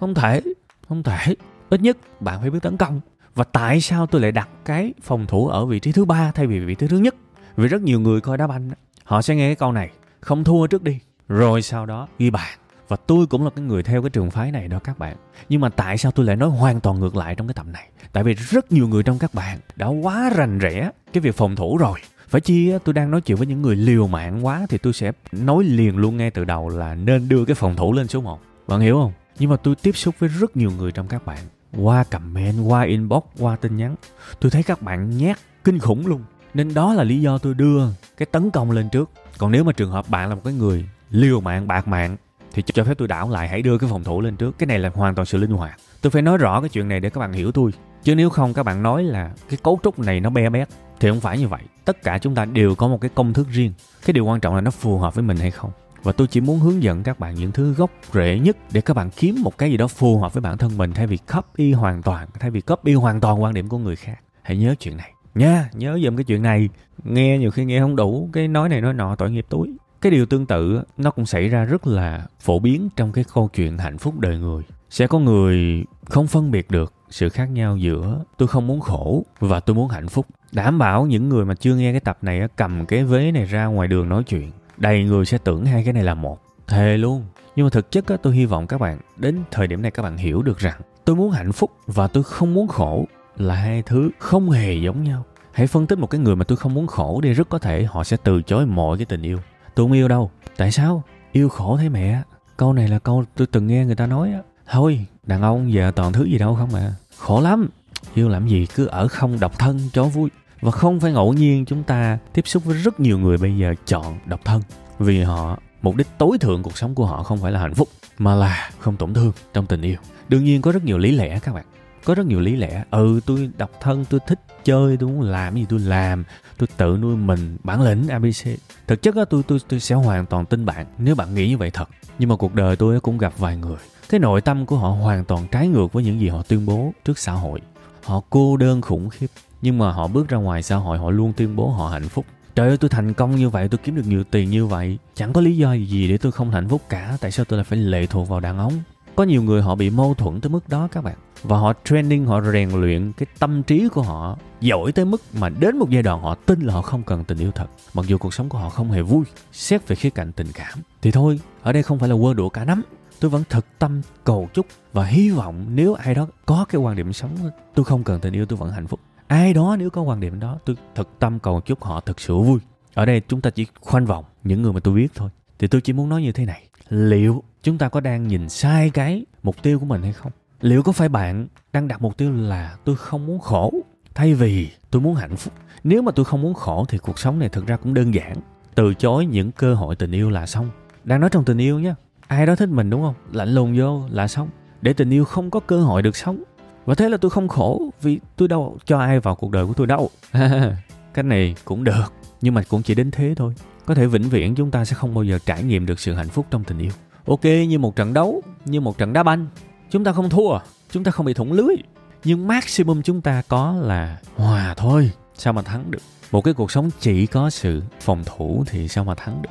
Không 0.00 0.14
thể 0.14 0.40
không 0.88 1.02
thể. 1.02 1.34
Ít 1.70 1.80
nhất 1.80 1.96
bạn 2.20 2.40
phải 2.40 2.50
biết 2.50 2.58
tấn 2.62 2.76
công. 2.76 3.00
Và 3.34 3.44
tại 3.44 3.80
sao 3.80 4.06
tôi 4.06 4.20
lại 4.20 4.32
đặt 4.32 4.48
cái 4.64 4.92
phòng 5.02 5.26
thủ 5.26 5.48
ở 5.48 5.66
vị 5.66 5.80
trí 5.80 5.92
thứ 5.92 6.04
ba 6.04 6.32
thay 6.34 6.46
vì 6.46 6.60
vị 6.60 6.74
trí 6.74 6.86
thứ 6.86 6.98
nhất? 6.98 7.14
Vì 7.56 7.68
rất 7.68 7.82
nhiều 7.82 8.00
người 8.00 8.20
coi 8.20 8.38
đá 8.38 8.46
banh 8.46 8.70
họ 9.04 9.22
sẽ 9.22 9.36
nghe 9.36 9.48
cái 9.48 9.54
câu 9.54 9.72
này, 9.72 9.90
không 10.20 10.44
thua 10.44 10.66
trước 10.66 10.82
đi. 10.82 10.98
Rồi 11.28 11.62
sau 11.62 11.86
đó 11.86 12.08
ghi 12.18 12.30
bàn. 12.30 12.58
Và 12.88 12.96
tôi 12.96 13.26
cũng 13.26 13.44
là 13.44 13.50
cái 13.50 13.64
người 13.64 13.82
theo 13.82 14.02
cái 14.02 14.10
trường 14.10 14.30
phái 14.30 14.52
này 14.52 14.68
đó 14.68 14.78
các 14.84 14.98
bạn. 14.98 15.16
Nhưng 15.48 15.60
mà 15.60 15.68
tại 15.68 15.98
sao 15.98 16.12
tôi 16.12 16.26
lại 16.26 16.36
nói 16.36 16.48
hoàn 16.48 16.80
toàn 16.80 17.00
ngược 17.00 17.16
lại 17.16 17.34
trong 17.34 17.46
cái 17.46 17.54
tập 17.54 17.66
này? 17.66 17.88
Tại 18.12 18.24
vì 18.24 18.34
rất 18.34 18.72
nhiều 18.72 18.88
người 18.88 19.02
trong 19.02 19.18
các 19.18 19.34
bạn 19.34 19.58
đã 19.76 19.86
quá 19.86 20.30
rành 20.36 20.58
rẽ 20.58 20.90
cái 21.12 21.20
việc 21.20 21.34
phòng 21.34 21.56
thủ 21.56 21.76
rồi. 21.76 21.98
Phải 22.28 22.40
chi 22.40 22.72
tôi 22.84 22.92
đang 22.92 23.10
nói 23.10 23.20
chuyện 23.20 23.38
với 23.38 23.46
những 23.46 23.62
người 23.62 23.76
liều 23.76 24.06
mạng 24.06 24.46
quá 24.46 24.66
thì 24.68 24.78
tôi 24.78 24.92
sẽ 24.92 25.12
nói 25.32 25.64
liền 25.64 25.96
luôn 25.96 26.16
ngay 26.16 26.30
từ 26.30 26.44
đầu 26.44 26.68
là 26.68 26.94
nên 26.94 27.28
đưa 27.28 27.44
cái 27.44 27.54
phòng 27.54 27.76
thủ 27.76 27.92
lên 27.92 28.08
số 28.08 28.20
1 28.20 28.40
bạn 28.68 28.80
hiểu 28.80 28.94
không? 28.94 29.12
Nhưng 29.40 29.50
mà 29.50 29.56
tôi 29.56 29.74
tiếp 29.74 29.96
xúc 29.96 30.14
với 30.18 30.28
rất 30.28 30.56
nhiều 30.56 30.70
người 30.78 30.92
trong 30.92 31.08
các 31.08 31.26
bạn. 31.26 31.38
Qua 31.76 32.04
comment, 32.04 32.68
qua 32.68 32.82
inbox, 32.82 33.22
qua 33.38 33.56
tin 33.56 33.76
nhắn, 33.76 33.94
tôi 34.40 34.50
thấy 34.50 34.62
các 34.62 34.82
bạn 34.82 35.16
nhát, 35.16 35.38
kinh 35.64 35.78
khủng 35.78 36.06
luôn. 36.06 36.22
Nên 36.54 36.74
đó 36.74 36.94
là 36.94 37.04
lý 37.04 37.20
do 37.20 37.38
tôi 37.38 37.54
đưa 37.54 37.82
cái 38.16 38.26
tấn 38.26 38.50
công 38.50 38.70
lên 38.70 38.88
trước. 38.88 39.10
Còn 39.38 39.50
nếu 39.50 39.64
mà 39.64 39.72
trường 39.72 39.90
hợp 39.90 40.08
bạn 40.08 40.28
là 40.28 40.34
một 40.34 40.40
cái 40.44 40.54
người 40.54 40.84
liều 41.10 41.40
mạng, 41.40 41.68
bạc 41.68 41.88
mạng, 41.88 42.16
thì 42.52 42.62
cho 42.62 42.84
phép 42.84 42.94
tôi 42.98 43.08
đảo 43.08 43.30
lại, 43.30 43.48
hãy 43.48 43.62
đưa 43.62 43.78
cái 43.78 43.90
phòng 43.90 44.04
thủ 44.04 44.20
lên 44.20 44.36
trước. 44.36 44.58
Cái 44.58 44.66
này 44.66 44.78
là 44.78 44.90
hoàn 44.94 45.14
toàn 45.14 45.26
sự 45.26 45.38
linh 45.38 45.50
hoạt. 45.50 45.80
Tôi 46.00 46.10
phải 46.10 46.22
nói 46.22 46.38
rõ 46.38 46.60
cái 46.60 46.68
chuyện 46.68 46.88
này 46.88 47.00
để 47.00 47.10
các 47.10 47.20
bạn 47.20 47.32
hiểu 47.32 47.52
tôi. 47.52 47.70
Chứ 48.02 48.14
nếu 48.14 48.30
không, 48.30 48.54
các 48.54 48.62
bạn 48.62 48.82
nói 48.82 49.04
là 49.04 49.30
cái 49.48 49.58
cấu 49.62 49.80
trúc 49.82 49.98
này 49.98 50.20
nó 50.20 50.30
be 50.30 50.50
bét, 50.50 50.68
thì 51.00 51.08
không 51.08 51.20
phải 51.20 51.38
như 51.38 51.48
vậy. 51.48 51.62
Tất 51.84 52.02
cả 52.02 52.18
chúng 52.18 52.34
ta 52.34 52.44
đều 52.44 52.74
có 52.74 52.88
một 52.88 53.00
cái 53.00 53.10
công 53.14 53.32
thức 53.32 53.48
riêng. 53.50 53.72
Cái 54.06 54.12
điều 54.12 54.24
quan 54.24 54.40
trọng 54.40 54.54
là 54.54 54.60
nó 54.60 54.70
phù 54.70 54.98
hợp 54.98 55.14
với 55.14 55.24
mình 55.24 55.36
hay 55.36 55.50
không 55.50 55.70
và 56.02 56.12
tôi 56.12 56.26
chỉ 56.26 56.40
muốn 56.40 56.58
hướng 56.58 56.82
dẫn 56.82 57.02
các 57.02 57.18
bạn 57.18 57.34
những 57.34 57.52
thứ 57.52 57.72
gốc 57.72 57.90
rễ 58.12 58.38
nhất 58.38 58.56
để 58.72 58.80
các 58.80 58.94
bạn 58.94 59.10
kiếm 59.16 59.42
một 59.42 59.58
cái 59.58 59.70
gì 59.70 59.76
đó 59.76 59.86
phù 59.86 60.18
hợp 60.18 60.34
với 60.34 60.40
bản 60.40 60.58
thân 60.58 60.78
mình, 60.78 60.92
thay 60.92 61.06
vì 61.06 61.16
copy 61.16 61.72
hoàn 61.72 62.02
toàn, 62.02 62.28
thay 62.40 62.50
vì 62.50 62.60
copy 62.60 62.94
hoàn 62.94 63.20
toàn 63.20 63.42
quan 63.42 63.54
điểm 63.54 63.68
của 63.68 63.78
người 63.78 63.96
khác. 63.96 64.18
Hãy 64.42 64.56
nhớ 64.56 64.74
chuyện 64.80 64.96
này. 64.96 65.12
Nha, 65.34 65.70
nhớ 65.72 65.98
dùm 66.04 66.16
cái 66.16 66.24
chuyện 66.24 66.42
này. 66.42 66.68
Nghe 67.04 67.38
nhiều 67.38 67.50
khi 67.50 67.64
nghe 67.64 67.80
không 67.80 67.96
đủ, 67.96 68.30
cái 68.32 68.48
nói 68.48 68.68
này 68.68 68.80
nói 68.80 68.94
nọ, 68.94 69.16
tội 69.16 69.30
nghiệp 69.30 69.46
túi. 69.48 69.76
Cái 70.00 70.12
điều 70.12 70.26
tương 70.26 70.46
tự 70.46 70.82
nó 70.96 71.10
cũng 71.10 71.26
xảy 71.26 71.48
ra 71.48 71.64
rất 71.64 71.86
là 71.86 72.26
phổ 72.40 72.58
biến 72.58 72.88
trong 72.96 73.12
cái 73.12 73.24
câu 73.34 73.48
chuyện 73.54 73.78
hạnh 73.78 73.98
phúc 73.98 74.18
đời 74.18 74.38
người. 74.38 74.62
Sẽ 74.90 75.06
có 75.06 75.18
người 75.18 75.84
không 76.04 76.26
phân 76.26 76.50
biệt 76.50 76.70
được 76.70 76.92
sự 77.10 77.28
khác 77.28 77.50
nhau 77.50 77.76
giữa 77.76 78.24
tôi 78.36 78.48
không 78.48 78.66
muốn 78.66 78.80
khổ 78.80 79.24
và 79.40 79.60
tôi 79.60 79.76
muốn 79.76 79.88
hạnh 79.88 80.08
phúc 80.08 80.26
đảm 80.52 80.78
bảo 80.78 81.06
những 81.06 81.28
người 81.28 81.44
mà 81.44 81.54
chưa 81.54 81.74
nghe 81.74 81.92
cái 81.92 82.00
tập 82.00 82.18
này 82.22 82.40
cầm 82.56 82.86
cái 82.86 83.04
vế 83.04 83.32
này 83.32 83.44
ra 83.44 83.66
ngoài 83.66 83.88
đường 83.88 84.08
nói 84.08 84.24
chuyện 84.24 84.50
đầy 84.80 85.04
người 85.04 85.24
sẽ 85.24 85.38
tưởng 85.38 85.66
hai 85.66 85.84
cái 85.84 85.92
này 85.92 86.04
là 86.04 86.14
một 86.14 86.40
thề 86.66 86.96
luôn. 86.96 87.24
Nhưng 87.56 87.66
mà 87.66 87.70
thực 87.70 87.90
chất 87.90 88.06
á, 88.06 88.16
tôi 88.22 88.34
hy 88.34 88.46
vọng 88.46 88.66
các 88.66 88.80
bạn 88.80 88.98
đến 89.16 89.38
thời 89.50 89.66
điểm 89.66 89.82
này 89.82 89.90
các 89.90 90.02
bạn 90.02 90.16
hiểu 90.16 90.42
được 90.42 90.58
rằng 90.58 90.80
tôi 91.04 91.16
muốn 91.16 91.30
hạnh 91.30 91.52
phúc 91.52 91.70
và 91.86 92.06
tôi 92.06 92.22
không 92.22 92.54
muốn 92.54 92.68
khổ 92.68 93.04
là 93.36 93.54
hai 93.54 93.82
thứ 93.82 94.10
không 94.18 94.50
hề 94.50 94.74
giống 94.74 95.04
nhau. 95.04 95.24
Hãy 95.52 95.66
phân 95.66 95.86
tích 95.86 95.98
một 95.98 96.06
cái 96.06 96.20
người 96.20 96.36
mà 96.36 96.44
tôi 96.44 96.56
không 96.56 96.74
muốn 96.74 96.86
khổ 96.86 97.20
đi 97.20 97.32
rất 97.32 97.48
có 97.48 97.58
thể 97.58 97.84
họ 97.84 98.04
sẽ 98.04 98.16
từ 98.24 98.42
chối 98.42 98.66
mọi 98.66 98.96
cái 98.98 99.06
tình 99.06 99.22
yêu. 99.22 99.38
Tôi 99.74 99.84
không 99.84 99.92
yêu 99.92 100.08
đâu. 100.08 100.30
Tại 100.56 100.72
sao? 100.72 101.02
Yêu 101.32 101.48
khổ 101.48 101.76
thế 101.76 101.88
mẹ. 101.88 102.22
Câu 102.56 102.72
này 102.72 102.88
là 102.88 102.98
câu 102.98 103.24
tôi 103.36 103.46
từng 103.46 103.66
nghe 103.66 103.84
người 103.84 103.94
ta 103.94 104.06
nói 104.06 104.32
á. 104.32 104.38
Thôi 104.70 105.06
đàn 105.26 105.42
ông 105.42 105.72
giờ 105.72 105.92
toàn 105.96 106.12
thứ 106.12 106.24
gì 106.24 106.38
đâu 106.38 106.54
không 106.54 106.68
mẹ? 106.72 106.90
khổ 107.18 107.40
lắm. 107.40 107.68
Yêu 108.14 108.28
làm 108.28 108.48
gì 108.48 108.66
cứ 108.74 108.86
ở 108.86 109.08
không 109.08 109.40
độc 109.40 109.58
thân 109.58 109.80
cho 109.92 110.04
vui 110.04 110.30
và 110.60 110.70
không 110.70 111.00
phải 111.00 111.12
ngẫu 111.12 111.32
nhiên 111.32 111.64
chúng 111.64 111.82
ta 111.82 112.18
tiếp 112.32 112.48
xúc 112.48 112.64
với 112.64 112.76
rất 112.76 113.00
nhiều 113.00 113.18
người 113.18 113.38
bây 113.38 113.56
giờ 113.56 113.74
chọn 113.86 114.18
độc 114.26 114.40
thân. 114.44 114.62
Vì 114.98 115.22
họ, 115.22 115.58
mục 115.82 115.96
đích 115.96 116.06
tối 116.18 116.38
thượng 116.38 116.62
cuộc 116.62 116.78
sống 116.78 116.94
của 116.94 117.06
họ 117.06 117.22
không 117.22 117.38
phải 117.38 117.52
là 117.52 117.60
hạnh 117.60 117.74
phúc, 117.74 117.88
mà 118.18 118.34
là 118.34 118.70
không 118.78 118.96
tổn 118.96 119.14
thương 119.14 119.32
trong 119.54 119.66
tình 119.66 119.82
yêu. 119.82 119.96
Đương 120.28 120.44
nhiên 120.44 120.62
có 120.62 120.72
rất 120.72 120.84
nhiều 120.84 120.98
lý 120.98 121.12
lẽ 121.12 121.38
các 121.38 121.54
bạn. 121.54 121.64
Có 122.04 122.14
rất 122.14 122.26
nhiều 122.26 122.40
lý 122.40 122.56
lẽ. 122.56 122.84
Ừ 122.90 123.20
tôi 123.26 123.50
độc 123.56 123.70
thân, 123.80 124.04
tôi 124.04 124.20
thích 124.26 124.40
chơi, 124.64 124.96
tôi 124.96 125.08
muốn 125.08 125.20
làm 125.20 125.54
gì 125.54 125.66
tôi 125.68 125.78
làm. 125.78 126.24
Tôi 126.58 126.68
tự 126.76 126.98
nuôi 127.00 127.16
mình, 127.16 127.56
bản 127.64 127.82
lĩnh 127.82 128.08
abc 128.08 128.48
thực 128.86 129.02
chất 129.02 129.16
á, 129.16 129.24
tôi 129.30 129.42
tôi 129.42 129.58
tôi 129.68 129.80
sẽ 129.80 129.94
hoàn 129.94 130.26
toàn 130.26 130.46
tin 130.46 130.66
bạn, 130.66 130.86
nếu 130.98 131.14
bạn 131.14 131.34
nghĩ 131.34 131.48
như 131.48 131.58
vậy 131.58 131.70
thật. 131.70 131.88
Nhưng 132.18 132.28
mà 132.28 132.36
cuộc 132.36 132.54
đời 132.54 132.76
tôi 132.76 133.00
cũng 133.00 133.18
gặp 133.18 133.32
vài 133.38 133.56
người. 133.56 133.76
Cái 134.08 134.20
nội 134.20 134.40
tâm 134.40 134.66
của 134.66 134.76
họ 134.76 134.88
hoàn 134.88 135.24
toàn 135.24 135.46
trái 135.50 135.68
ngược 135.68 135.92
với 135.92 136.04
những 136.04 136.20
gì 136.20 136.28
họ 136.28 136.42
tuyên 136.42 136.66
bố 136.66 136.92
trước 137.04 137.18
xã 137.18 137.32
hội. 137.32 137.60
Họ 138.04 138.22
cô 138.30 138.56
đơn 138.56 138.82
khủng 138.82 139.08
khiếp 139.10 139.26
nhưng 139.62 139.78
mà 139.78 139.92
họ 139.92 140.06
bước 140.06 140.28
ra 140.28 140.38
ngoài 140.38 140.62
xã 140.62 140.76
hội, 140.76 140.98
họ 140.98 141.10
luôn 141.10 141.32
tuyên 141.36 141.56
bố 141.56 141.70
họ 141.70 141.88
hạnh 141.88 142.08
phúc. 142.08 142.26
Trời 142.54 142.68
ơi, 142.68 142.76
tôi 142.76 142.88
thành 142.90 143.14
công 143.14 143.36
như 143.36 143.48
vậy, 143.48 143.68
tôi 143.68 143.78
kiếm 143.84 143.96
được 143.96 144.06
nhiều 144.06 144.24
tiền 144.24 144.50
như 144.50 144.66
vậy. 144.66 144.98
Chẳng 145.14 145.32
có 145.32 145.40
lý 145.40 145.56
do 145.56 145.72
gì 145.72 146.08
để 146.08 146.18
tôi 146.18 146.32
không 146.32 146.50
hạnh 146.50 146.68
phúc 146.68 146.82
cả, 146.88 147.16
tại 147.20 147.30
sao 147.30 147.44
tôi 147.44 147.56
lại 147.56 147.64
phải 147.64 147.78
lệ 147.78 148.06
thuộc 148.06 148.28
vào 148.28 148.40
đàn 148.40 148.58
ông? 148.58 148.72
Có 149.16 149.24
nhiều 149.24 149.42
người 149.42 149.62
họ 149.62 149.74
bị 149.74 149.90
mâu 149.90 150.14
thuẫn 150.14 150.40
tới 150.40 150.50
mức 150.50 150.68
đó 150.68 150.88
các 150.92 151.04
bạn. 151.04 151.16
Và 151.42 151.58
họ 151.58 151.72
training, 151.84 152.26
họ 152.26 152.40
rèn 152.52 152.70
luyện 152.70 153.12
cái 153.12 153.26
tâm 153.38 153.62
trí 153.62 153.88
của 153.88 154.02
họ 154.02 154.36
giỏi 154.60 154.92
tới 154.92 155.04
mức 155.04 155.22
mà 155.38 155.48
đến 155.48 155.76
một 155.76 155.90
giai 155.90 156.02
đoạn 156.02 156.22
họ 156.22 156.34
tin 156.34 156.60
là 156.60 156.74
họ 156.74 156.82
không 156.82 157.02
cần 157.02 157.24
tình 157.24 157.38
yêu 157.38 157.50
thật. 157.50 157.66
Mặc 157.94 158.06
dù 158.06 158.18
cuộc 158.18 158.34
sống 158.34 158.48
của 158.48 158.58
họ 158.58 158.68
không 158.68 158.90
hề 158.90 159.02
vui, 159.02 159.24
xét 159.52 159.88
về 159.88 159.96
khía 159.96 160.10
cạnh 160.10 160.32
tình 160.32 160.48
cảm. 160.54 160.78
Thì 161.02 161.10
thôi, 161.10 161.40
ở 161.62 161.72
đây 161.72 161.82
không 161.82 161.98
phải 161.98 162.08
là 162.08 162.16
quơ 162.20 162.34
đũa 162.34 162.48
cả 162.48 162.64
nắm 162.64 162.82
tôi 163.20 163.30
vẫn 163.30 163.42
thực 163.48 163.78
tâm, 163.78 164.02
cầu 164.24 164.48
chúc 164.54 164.66
và 164.92 165.04
hy 165.04 165.30
vọng 165.30 165.64
nếu 165.68 165.94
ai 165.94 166.14
đó 166.14 166.26
có 166.46 166.64
cái 166.68 166.80
quan 166.80 166.96
điểm 166.96 167.12
sống 167.12 167.30
tôi 167.74 167.84
không 167.84 168.04
cần 168.04 168.20
tình 168.20 168.34
yêu, 168.34 168.46
tôi 168.46 168.56
vẫn 168.56 168.70
hạnh 168.70 168.86
phúc 168.86 169.00
ai 169.30 169.52
đó 169.52 169.76
nếu 169.78 169.90
có 169.90 170.02
quan 170.02 170.20
điểm 170.20 170.40
đó, 170.40 170.58
tôi 170.64 170.76
thực 170.94 171.18
tâm 171.18 171.38
cầu 171.38 171.60
chúc 171.60 171.84
họ 171.84 172.00
thật 172.00 172.20
sự 172.20 172.36
vui. 172.36 172.60
Ở 172.94 173.06
đây 173.06 173.22
chúng 173.28 173.40
ta 173.40 173.50
chỉ 173.50 173.66
khoanh 173.80 174.06
vòng, 174.06 174.24
những 174.44 174.62
người 174.62 174.72
mà 174.72 174.80
tôi 174.80 174.94
biết 174.94 175.12
thôi. 175.14 175.30
Thì 175.58 175.66
tôi 175.66 175.80
chỉ 175.80 175.92
muốn 175.92 176.08
nói 176.08 176.22
như 176.22 176.32
thế 176.32 176.44
này. 176.44 176.68
Liệu 176.88 177.42
chúng 177.62 177.78
ta 177.78 177.88
có 177.88 178.00
đang 178.00 178.28
nhìn 178.28 178.48
sai 178.48 178.90
cái 178.90 179.24
mục 179.42 179.62
tiêu 179.62 179.78
của 179.78 179.84
mình 179.84 180.02
hay 180.02 180.12
không? 180.12 180.32
Liệu 180.60 180.82
có 180.82 180.92
phải 180.92 181.08
bạn 181.08 181.46
đang 181.72 181.88
đặt 181.88 182.02
mục 182.02 182.16
tiêu 182.16 182.32
là 182.32 182.76
tôi 182.84 182.96
không 182.96 183.26
muốn 183.26 183.38
khổ, 183.38 183.72
thay 184.14 184.34
vì 184.34 184.70
tôi 184.90 185.02
muốn 185.02 185.14
hạnh 185.14 185.36
phúc? 185.36 185.52
Nếu 185.84 186.02
mà 186.02 186.12
tôi 186.12 186.24
không 186.24 186.42
muốn 186.42 186.54
khổ 186.54 186.84
thì 186.88 186.98
cuộc 186.98 187.18
sống 187.18 187.38
này 187.38 187.48
thực 187.48 187.66
ra 187.66 187.76
cũng 187.76 187.94
đơn 187.94 188.14
giản. 188.14 188.36
Từ 188.74 188.94
chối 188.94 189.26
những 189.26 189.52
cơ 189.52 189.74
hội 189.74 189.96
tình 189.96 190.12
yêu 190.12 190.30
là 190.30 190.46
xong. 190.46 190.70
Đang 191.04 191.20
nói 191.20 191.30
trong 191.30 191.44
tình 191.44 191.58
yêu 191.58 191.80
nhé 191.80 191.94
ai 192.26 192.46
đó 192.46 192.56
thích 192.56 192.68
mình 192.68 192.90
đúng 192.90 193.02
không? 193.02 193.14
Lạnh 193.32 193.54
lùng 193.54 193.78
vô 193.78 194.02
là 194.10 194.28
xong. 194.28 194.48
Để 194.82 194.92
tình 194.92 195.10
yêu 195.10 195.24
không 195.24 195.50
có 195.50 195.60
cơ 195.60 195.80
hội 195.80 196.02
được 196.02 196.16
sống 196.16 196.42
và 196.90 196.94
thế 196.94 197.08
là 197.08 197.16
tôi 197.16 197.30
không 197.30 197.48
khổ 197.48 197.90
vì 198.02 198.20
tôi 198.36 198.48
đâu 198.48 198.78
cho 198.84 198.98
ai 198.98 199.20
vào 199.20 199.34
cuộc 199.34 199.50
đời 199.50 199.66
của 199.66 199.72
tôi 199.72 199.86
đâu. 199.86 200.10
Cái 201.14 201.22
này 201.22 201.54
cũng 201.64 201.84
được 201.84 202.12
nhưng 202.40 202.54
mà 202.54 202.62
cũng 202.68 202.82
chỉ 202.82 202.94
đến 202.94 203.10
thế 203.10 203.34
thôi. 203.36 203.54
Có 203.86 203.94
thể 203.94 204.06
vĩnh 204.06 204.28
viễn 204.28 204.54
chúng 204.54 204.70
ta 204.70 204.84
sẽ 204.84 204.96
không 204.96 205.14
bao 205.14 205.24
giờ 205.24 205.38
trải 205.46 205.62
nghiệm 205.62 205.86
được 205.86 206.00
sự 206.00 206.14
hạnh 206.14 206.28
phúc 206.28 206.46
trong 206.50 206.64
tình 206.64 206.78
yêu. 206.78 206.90
Ok 207.26 207.44
như 207.44 207.78
một 207.78 207.96
trận 207.96 208.14
đấu 208.14 208.42
như 208.64 208.80
một 208.80 208.98
trận 208.98 209.12
đá 209.12 209.22
banh. 209.22 209.46
Chúng 209.90 210.04
ta 210.04 210.12
không 210.12 210.30
thua 210.30 210.58
chúng 210.90 211.04
ta 211.04 211.10
không 211.10 211.26
bị 211.26 211.34
thủng 211.34 211.52
lưới. 211.52 211.76
Nhưng 212.24 212.48
maximum 212.48 213.02
chúng 213.02 213.20
ta 213.20 213.42
có 213.48 213.72
là 213.80 214.18
hòa 214.36 214.74
thôi 214.76 215.10
sao 215.34 215.52
mà 215.52 215.62
thắng 215.62 215.90
được? 215.90 216.02
Một 216.32 216.44
cái 216.44 216.54
cuộc 216.54 216.70
sống 216.70 216.90
chỉ 217.00 217.26
có 217.26 217.50
sự 217.50 217.82
phòng 218.00 218.22
thủ 218.26 218.64
thì 218.66 218.88
sao 218.88 219.04
mà 219.04 219.14
thắng 219.14 219.42
được? 219.42 219.50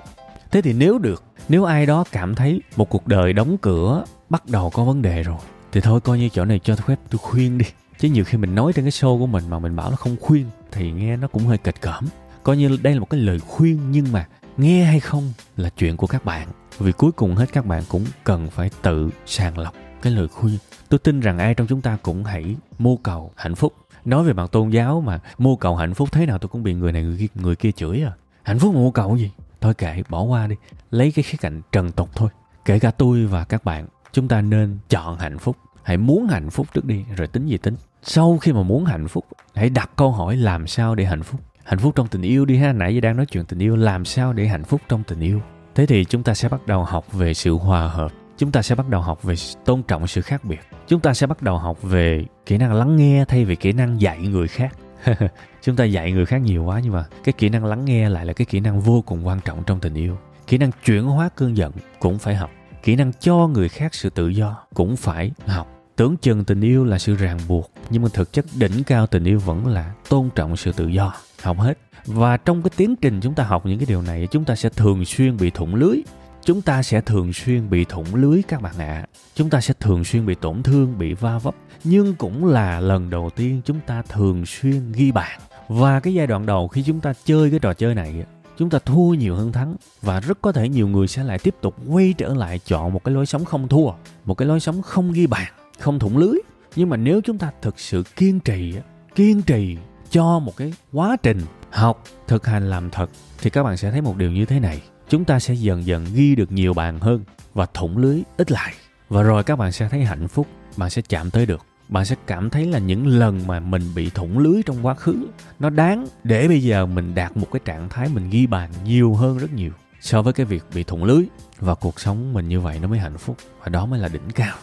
Thế 0.51 0.61
thì 0.61 0.73
nếu 0.73 0.97
được 0.97 1.23
nếu 1.49 1.63
ai 1.63 1.85
đó 1.85 2.03
cảm 2.11 2.35
thấy 2.35 2.61
một 2.75 2.89
cuộc 2.89 3.07
đời 3.07 3.33
đóng 3.33 3.57
cửa 3.57 4.03
bắt 4.29 4.43
đầu 4.45 4.69
có 4.69 4.83
vấn 4.83 5.01
đề 5.01 5.23
rồi 5.23 5.37
thì 5.71 5.81
thôi 5.81 6.01
coi 6.01 6.19
như 6.19 6.29
chỗ 6.29 6.45
này 6.45 6.59
cho 6.63 6.75
phép 6.75 6.99
tôi 7.09 7.19
khuyên 7.19 7.57
đi. 7.57 7.65
Chứ 7.99 8.09
nhiều 8.09 8.23
khi 8.23 8.37
mình 8.37 8.55
nói 8.55 8.73
trên 8.73 8.85
cái 8.85 8.91
show 8.91 9.19
của 9.19 9.27
mình 9.27 9.43
mà 9.49 9.59
mình 9.59 9.75
bảo 9.75 9.89
nó 9.89 9.95
không 9.95 10.15
khuyên 10.21 10.45
thì 10.71 10.91
nghe 10.91 11.17
nó 11.17 11.27
cũng 11.27 11.43
hơi 11.43 11.57
kịch 11.57 11.81
cỡm. 11.81 12.05
Coi 12.43 12.57
như 12.57 12.77
đây 12.81 12.93
là 12.93 12.99
một 12.99 13.09
cái 13.09 13.19
lời 13.19 13.39
khuyên 13.39 13.91
nhưng 13.91 14.11
mà 14.11 14.27
nghe 14.57 14.83
hay 14.83 14.99
không 14.99 15.33
là 15.57 15.69
chuyện 15.69 15.97
của 15.97 16.07
các 16.07 16.25
bạn. 16.25 16.47
Vì 16.77 16.91
cuối 16.91 17.11
cùng 17.11 17.35
hết 17.35 17.53
các 17.53 17.65
bạn 17.65 17.83
cũng 17.89 18.05
cần 18.23 18.49
phải 18.49 18.69
tự 18.81 19.09
sàng 19.25 19.57
lọc 19.57 19.73
cái 20.01 20.13
lời 20.13 20.27
khuyên. 20.27 20.57
Tôi 20.89 20.99
tin 20.99 21.19
rằng 21.19 21.37
ai 21.37 21.53
trong 21.53 21.67
chúng 21.67 21.81
ta 21.81 21.97
cũng 22.03 22.23
hãy 22.23 22.55
mưu 22.79 22.97
cầu 22.97 23.31
hạnh 23.35 23.55
phúc. 23.55 23.73
Nói 24.05 24.23
về 24.23 24.33
mặt 24.33 24.51
tôn 24.51 24.69
giáo 24.69 25.01
mà 25.01 25.19
mưu 25.37 25.55
cầu 25.55 25.75
hạnh 25.75 25.93
phúc 25.93 26.09
thế 26.11 26.25
nào 26.25 26.37
tôi 26.37 26.49
cũng 26.49 26.63
bị 26.63 26.73
người 26.73 26.91
này 26.91 27.03
người 27.03 27.17
kia, 27.17 27.27
người 27.35 27.55
kia 27.55 27.71
chửi 27.71 28.03
à. 28.03 28.11
Hạnh 28.43 28.59
phúc 28.59 28.73
một 28.73 28.91
cầu 28.93 29.15
gì? 29.15 29.31
Thôi 29.61 29.73
kệ 29.73 30.03
bỏ 30.09 30.21
qua 30.21 30.47
đi. 30.47 30.55
Lấy 30.91 31.11
cái 31.11 31.23
khía 31.23 31.37
cạnh 31.41 31.61
trần 31.71 31.91
tục 31.91 32.09
thôi. 32.15 32.29
Kể 32.65 32.79
cả 32.79 32.91
tôi 32.91 33.25
và 33.25 33.43
các 33.43 33.63
bạn 33.63 33.87
chúng 34.13 34.27
ta 34.27 34.41
nên 34.41 34.77
chọn 34.89 35.17
hạnh 35.17 35.37
phúc. 35.37 35.57
Hãy 35.83 35.97
muốn 35.97 36.27
hạnh 36.27 36.49
phúc 36.49 36.67
trước 36.73 36.85
đi, 36.85 37.05
rồi 37.17 37.27
tính 37.27 37.47
gì 37.47 37.57
tính. 37.57 37.75
Sau 38.01 38.37
khi 38.37 38.53
mà 38.53 38.63
muốn 38.63 38.85
hạnh 38.85 39.07
phúc, 39.07 39.25
hãy 39.55 39.69
đặt 39.69 39.89
câu 39.95 40.11
hỏi 40.11 40.35
làm 40.35 40.67
sao 40.67 40.95
để 40.95 41.05
hạnh 41.05 41.23
phúc. 41.23 41.41
Hạnh 41.63 41.79
phúc 41.79 41.93
trong 41.95 42.07
tình 42.07 42.21
yêu 42.21 42.45
đi 42.45 42.57
ha, 42.57 42.73
nãy 42.73 42.95
giờ 42.95 43.01
đang 43.01 43.17
nói 43.17 43.25
chuyện 43.25 43.45
tình 43.45 43.59
yêu, 43.59 43.75
làm 43.75 44.05
sao 44.05 44.33
để 44.33 44.47
hạnh 44.47 44.63
phúc 44.63 44.81
trong 44.89 45.03
tình 45.03 45.19
yêu? 45.19 45.41
Thế 45.75 45.85
thì 45.85 46.05
chúng 46.05 46.23
ta 46.23 46.33
sẽ 46.33 46.49
bắt 46.49 46.67
đầu 46.67 46.83
học 46.83 47.13
về 47.13 47.33
sự 47.33 47.53
hòa 47.53 47.87
hợp. 47.87 48.11
Chúng 48.37 48.51
ta 48.51 48.61
sẽ 48.61 48.75
bắt 48.75 48.89
đầu 48.89 49.01
học 49.01 49.23
về 49.23 49.35
tôn 49.65 49.83
trọng 49.83 50.07
sự 50.07 50.21
khác 50.21 50.43
biệt. 50.43 50.59
Chúng 50.87 50.99
ta 50.99 51.13
sẽ 51.13 51.27
bắt 51.27 51.41
đầu 51.41 51.57
học 51.57 51.81
về 51.81 52.25
kỹ 52.45 52.57
năng 52.57 52.73
lắng 52.73 52.95
nghe 52.95 53.25
thay 53.25 53.45
vì 53.45 53.55
kỹ 53.55 53.71
năng 53.71 54.01
dạy 54.01 54.19
người 54.19 54.47
khác. 54.47 54.75
Chúng 55.61 55.75
ta 55.75 55.83
dạy 55.83 56.11
người 56.11 56.25
khác 56.25 56.37
nhiều 56.37 56.63
quá 56.63 56.79
nhưng 56.83 56.93
mà 56.93 57.05
cái 57.23 57.33
kỹ 57.33 57.49
năng 57.49 57.65
lắng 57.65 57.85
nghe 57.85 58.09
lại 58.09 58.25
là 58.25 58.33
cái 58.33 58.45
kỹ 58.45 58.59
năng 58.59 58.79
vô 58.79 59.03
cùng 59.05 59.27
quan 59.27 59.39
trọng 59.45 59.63
trong 59.63 59.79
tình 59.79 59.93
yêu. 59.93 60.17
Kỹ 60.47 60.57
năng 60.57 60.71
chuyển 60.85 61.03
hóa 61.03 61.29
cơn 61.35 61.57
giận 61.57 61.71
cũng 61.99 62.19
phải 62.19 62.35
học 62.35 62.49
kỹ 62.83 62.95
năng 62.95 63.11
cho 63.19 63.47
người 63.47 63.69
khác 63.69 63.93
sự 63.93 64.09
tự 64.09 64.27
do 64.27 64.57
cũng 64.73 64.95
phải 64.95 65.31
học. 65.45 65.67
Tưởng 65.95 66.17
chừng 66.17 66.45
tình 66.45 66.61
yêu 66.61 66.85
là 66.85 66.99
sự 66.99 67.15
ràng 67.15 67.39
buộc, 67.47 67.71
nhưng 67.89 68.03
mà 68.03 68.09
thực 68.13 68.33
chất 68.33 68.45
đỉnh 68.55 68.83
cao 68.83 69.07
tình 69.07 69.23
yêu 69.23 69.39
vẫn 69.39 69.67
là 69.67 69.93
tôn 70.09 70.29
trọng 70.35 70.57
sự 70.57 70.71
tự 70.71 70.87
do. 70.87 71.13
Học 71.41 71.59
hết. 71.59 71.77
Và 72.05 72.37
trong 72.37 72.61
cái 72.63 72.71
tiến 72.77 72.95
trình 72.95 73.19
chúng 73.21 73.33
ta 73.33 73.43
học 73.43 73.65
những 73.65 73.79
cái 73.79 73.85
điều 73.85 74.01
này, 74.01 74.27
chúng 74.31 74.45
ta 74.45 74.55
sẽ 74.55 74.69
thường 74.69 75.05
xuyên 75.05 75.37
bị 75.37 75.49
thủng 75.49 75.75
lưới. 75.75 76.01
Chúng 76.45 76.61
ta 76.61 76.83
sẽ 76.83 77.01
thường 77.01 77.33
xuyên 77.33 77.69
bị 77.69 77.85
thủng 77.85 78.15
lưới 78.15 78.41
các 78.47 78.61
bạn 78.61 78.73
ạ. 78.77 78.85
À. 78.85 79.07
chúng 79.35 79.49
ta 79.49 79.61
sẽ 79.61 79.73
thường 79.79 80.03
xuyên 80.03 80.25
bị 80.25 80.35
tổn 80.35 80.63
thương, 80.63 80.97
bị 80.97 81.13
va 81.13 81.37
vấp. 81.37 81.55
Nhưng 81.83 82.15
cũng 82.15 82.45
là 82.45 82.79
lần 82.79 83.09
đầu 83.09 83.29
tiên 83.35 83.61
chúng 83.65 83.79
ta 83.87 84.01
thường 84.01 84.45
xuyên 84.45 84.91
ghi 84.91 85.11
bàn. 85.11 85.39
Và 85.67 85.99
cái 85.99 86.13
giai 86.13 86.27
đoạn 86.27 86.45
đầu 86.45 86.67
khi 86.67 86.83
chúng 86.83 86.99
ta 86.99 87.13
chơi 87.25 87.49
cái 87.49 87.59
trò 87.59 87.73
chơi 87.73 87.95
này 87.95 88.25
chúng 88.59 88.69
ta 88.69 88.79
thua 88.79 89.13
nhiều 89.13 89.35
hơn 89.35 89.51
thắng. 89.51 89.75
Và 90.01 90.19
rất 90.19 90.41
có 90.41 90.51
thể 90.51 90.69
nhiều 90.69 90.87
người 90.87 91.07
sẽ 91.07 91.23
lại 91.23 91.39
tiếp 91.39 91.55
tục 91.61 91.75
quay 91.87 92.13
trở 92.17 92.33
lại 92.33 92.59
chọn 92.65 92.93
một 92.93 93.03
cái 93.03 93.15
lối 93.15 93.25
sống 93.25 93.45
không 93.45 93.67
thua, 93.67 93.91
một 94.25 94.33
cái 94.33 94.47
lối 94.47 94.59
sống 94.59 94.81
không 94.81 95.11
ghi 95.11 95.27
bàn, 95.27 95.53
không 95.79 95.99
thủng 95.99 96.17
lưới. 96.17 96.33
Nhưng 96.75 96.89
mà 96.89 96.97
nếu 96.97 97.21
chúng 97.21 97.37
ta 97.37 97.51
thực 97.61 97.79
sự 97.79 98.03
kiên 98.15 98.39
trì 98.39 98.73
kiên 99.15 99.41
trì 99.41 99.77
cho 100.09 100.39
một 100.39 100.57
cái 100.57 100.73
quá 100.93 101.17
trình 101.23 101.41
học, 101.69 102.03
thực 102.27 102.45
hành 102.45 102.69
làm 102.69 102.89
thật, 102.89 103.09
thì 103.41 103.49
các 103.49 103.63
bạn 103.63 103.77
sẽ 103.77 103.91
thấy 103.91 104.01
một 104.01 104.17
điều 104.17 104.31
như 104.31 104.45
thế 104.45 104.59
này. 104.59 104.81
Chúng 105.09 105.25
ta 105.25 105.39
sẽ 105.39 105.53
dần 105.53 105.85
dần 105.85 106.05
ghi 106.13 106.35
được 106.35 106.51
nhiều 106.51 106.73
bàn 106.73 106.99
hơn 106.99 107.23
và 107.53 107.65
thủng 107.73 107.97
lưới 107.97 108.21
ít 108.37 108.51
lại. 108.51 108.73
Và 109.09 109.21
rồi 109.21 109.43
các 109.43 109.55
bạn 109.55 109.71
sẽ 109.71 109.89
thấy 109.89 110.03
hạnh 110.03 110.27
phúc, 110.27 110.47
bạn 110.77 110.89
sẽ 110.89 111.01
chạm 111.01 111.31
tới 111.31 111.45
được 111.45 111.65
bạn 111.89 112.05
sẽ 112.05 112.15
cảm 112.27 112.49
thấy 112.49 112.65
là 112.65 112.79
những 112.79 113.07
lần 113.07 113.39
mà 113.47 113.59
mình 113.59 113.81
bị 113.95 114.09
thủng 114.09 114.39
lưới 114.39 114.61
trong 114.65 114.85
quá 114.85 114.93
khứ, 114.93 115.15
nó 115.59 115.69
đáng 115.69 116.07
để 116.23 116.47
bây 116.47 116.63
giờ 116.63 116.85
mình 116.85 117.15
đạt 117.15 117.37
một 117.37 117.47
cái 117.51 117.59
trạng 117.65 117.89
thái 117.89 118.09
mình 118.13 118.29
ghi 118.29 118.47
bàn 118.47 118.69
nhiều 118.85 119.13
hơn 119.13 119.37
rất 119.37 119.53
nhiều. 119.53 119.71
So 120.01 120.21
với 120.21 120.33
cái 120.33 120.45
việc 120.45 120.63
bị 120.75 120.83
thủng 120.83 121.03
lưới 121.03 121.23
và 121.59 121.75
cuộc 121.75 121.99
sống 121.99 122.33
mình 122.33 122.47
như 122.47 122.59
vậy 122.59 122.79
nó 122.81 122.87
mới 122.87 122.99
hạnh 122.99 123.17
phúc, 123.17 123.37
và 123.59 123.69
đó 123.69 123.85
mới 123.85 123.99
là 123.99 124.07
đỉnh 124.07 124.29
cao. 124.35 124.55